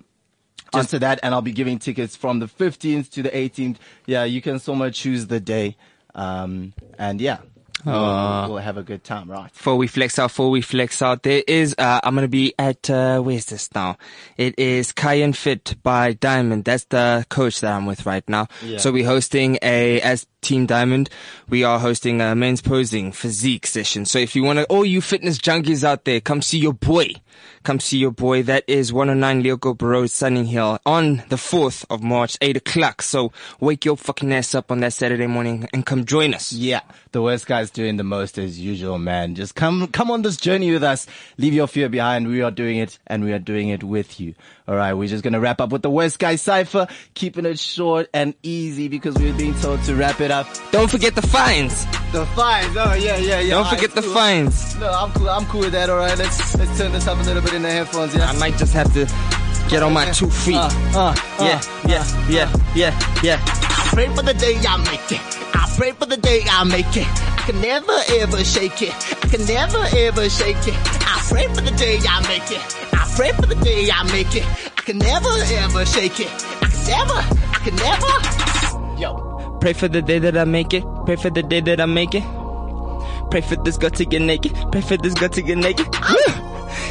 [0.73, 3.77] answer that and I'll be giving tickets from the 15th to the 18th.
[4.05, 5.77] Yeah, you can so much choose the day.
[6.15, 7.37] Um, and yeah,
[7.85, 9.51] we'll, we'll have a good time, right?
[9.53, 12.89] Before we flex out, before we flex out, there is, uh, I'm gonna be at,
[12.89, 13.97] uh, where's this now?
[14.37, 16.65] It is Cayenne Fit by Diamond.
[16.65, 18.47] That's the coach that I'm with right now.
[18.63, 18.79] Yeah.
[18.79, 21.09] So we're hosting a, as Team Diamond,
[21.49, 24.05] we are hosting a men's posing physique session.
[24.05, 27.09] So if you wanna, all you fitness junkies out there, come see your boy.
[27.63, 28.43] Come see your boy.
[28.43, 33.01] That is 109 Leoco Road, Sunninghill on the 4th of March, 8 o'clock.
[33.01, 36.53] So wake your fucking ass up on that Saturday morning and come join us.
[36.53, 36.81] Yeah,
[37.11, 39.35] the worst guy's doing the most as usual, man.
[39.35, 41.05] Just come, come on this journey with us.
[41.37, 42.27] Leave your fear behind.
[42.27, 44.35] We are doing it and we are doing it with you.
[44.69, 44.93] All right.
[44.93, 48.87] We're just to wrap up with the worst guy cipher, keeping it short and easy
[48.87, 50.45] because we're being told to wrap it up.
[50.71, 51.85] Don't forget the fines.
[52.11, 52.77] The fines.
[52.77, 53.49] Oh, yeah, yeah, yeah.
[53.55, 54.13] Don't All forget right, the cool.
[54.13, 54.75] fines.
[54.75, 55.27] No, I'm cool.
[55.27, 55.89] I'm cool with that.
[55.89, 56.15] All right.
[56.15, 58.13] Let's, let's turn this up a little bit in the headphones.
[58.13, 58.29] Yeah.
[58.29, 59.07] I might just have to
[59.71, 60.55] get on my two feet.
[60.55, 63.43] Uh, uh, yeah, yeah, yeah, yeah, yeah.
[63.43, 65.21] I pray for the day I make it.
[65.55, 67.07] I pray for the day I make it.
[67.07, 68.93] I can never ever shake it.
[68.93, 70.75] I can never ever shake it.
[70.77, 72.88] I pray for the day I make it.
[73.19, 74.45] Pray for the day I make it.
[74.77, 76.29] I can never ever shake it.
[76.61, 77.19] I can never.
[77.51, 78.97] I can never.
[78.97, 79.57] Yo.
[79.59, 80.85] Pray for the day that I make it.
[81.05, 82.23] Pray for the day that I make it.
[83.29, 84.55] Pray for this girl to get naked.
[84.71, 85.85] Pray for this girl to get naked.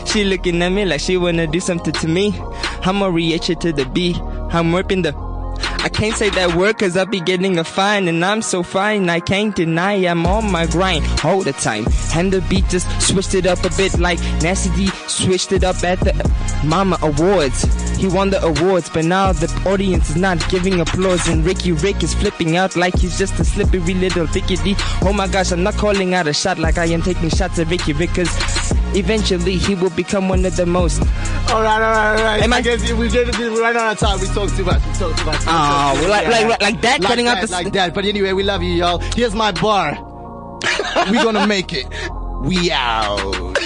[0.04, 2.38] She looking at me like she wanna do something to me.
[2.82, 4.14] I'ma react to the B.
[4.52, 5.27] I'm working the.
[5.80, 9.08] I can't say that word cause I be getting a fine and I'm so fine
[9.08, 11.86] I can't deny I'm on my grind all the time.
[12.14, 15.82] And the beat just switched it up a bit like Nasty C switched it up
[15.84, 16.12] at the
[16.64, 17.62] Mama Awards.
[17.96, 22.02] He won the awards but now the audience is not giving applause and Riky Rick
[22.02, 25.74] is flipping out like he's just a slippery little pickety oh my gosh I'm not
[25.74, 28.57] calling out a shot like I am taking shots at Riky Rick cause
[28.94, 31.00] eventually he will become one of the most
[31.50, 32.42] All right, all right, all right.
[32.42, 32.58] Am man.
[32.58, 33.38] I guess we did it.
[33.38, 34.20] We're right on our time.
[34.20, 34.82] We talked too much.
[34.86, 35.40] We talked too much.
[35.46, 36.60] Ah, we Oh, talk too like- much.
[36.60, 37.94] like- like that, Like cutting out the- like that.
[37.94, 38.98] But anyway, we love you, y'all.
[39.16, 39.98] Here's my bar.
[41.10, 41.86] we gonna make it.
[42.42, 43.18] We out.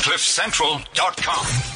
[0.00, 1.69] CliffCentral.com.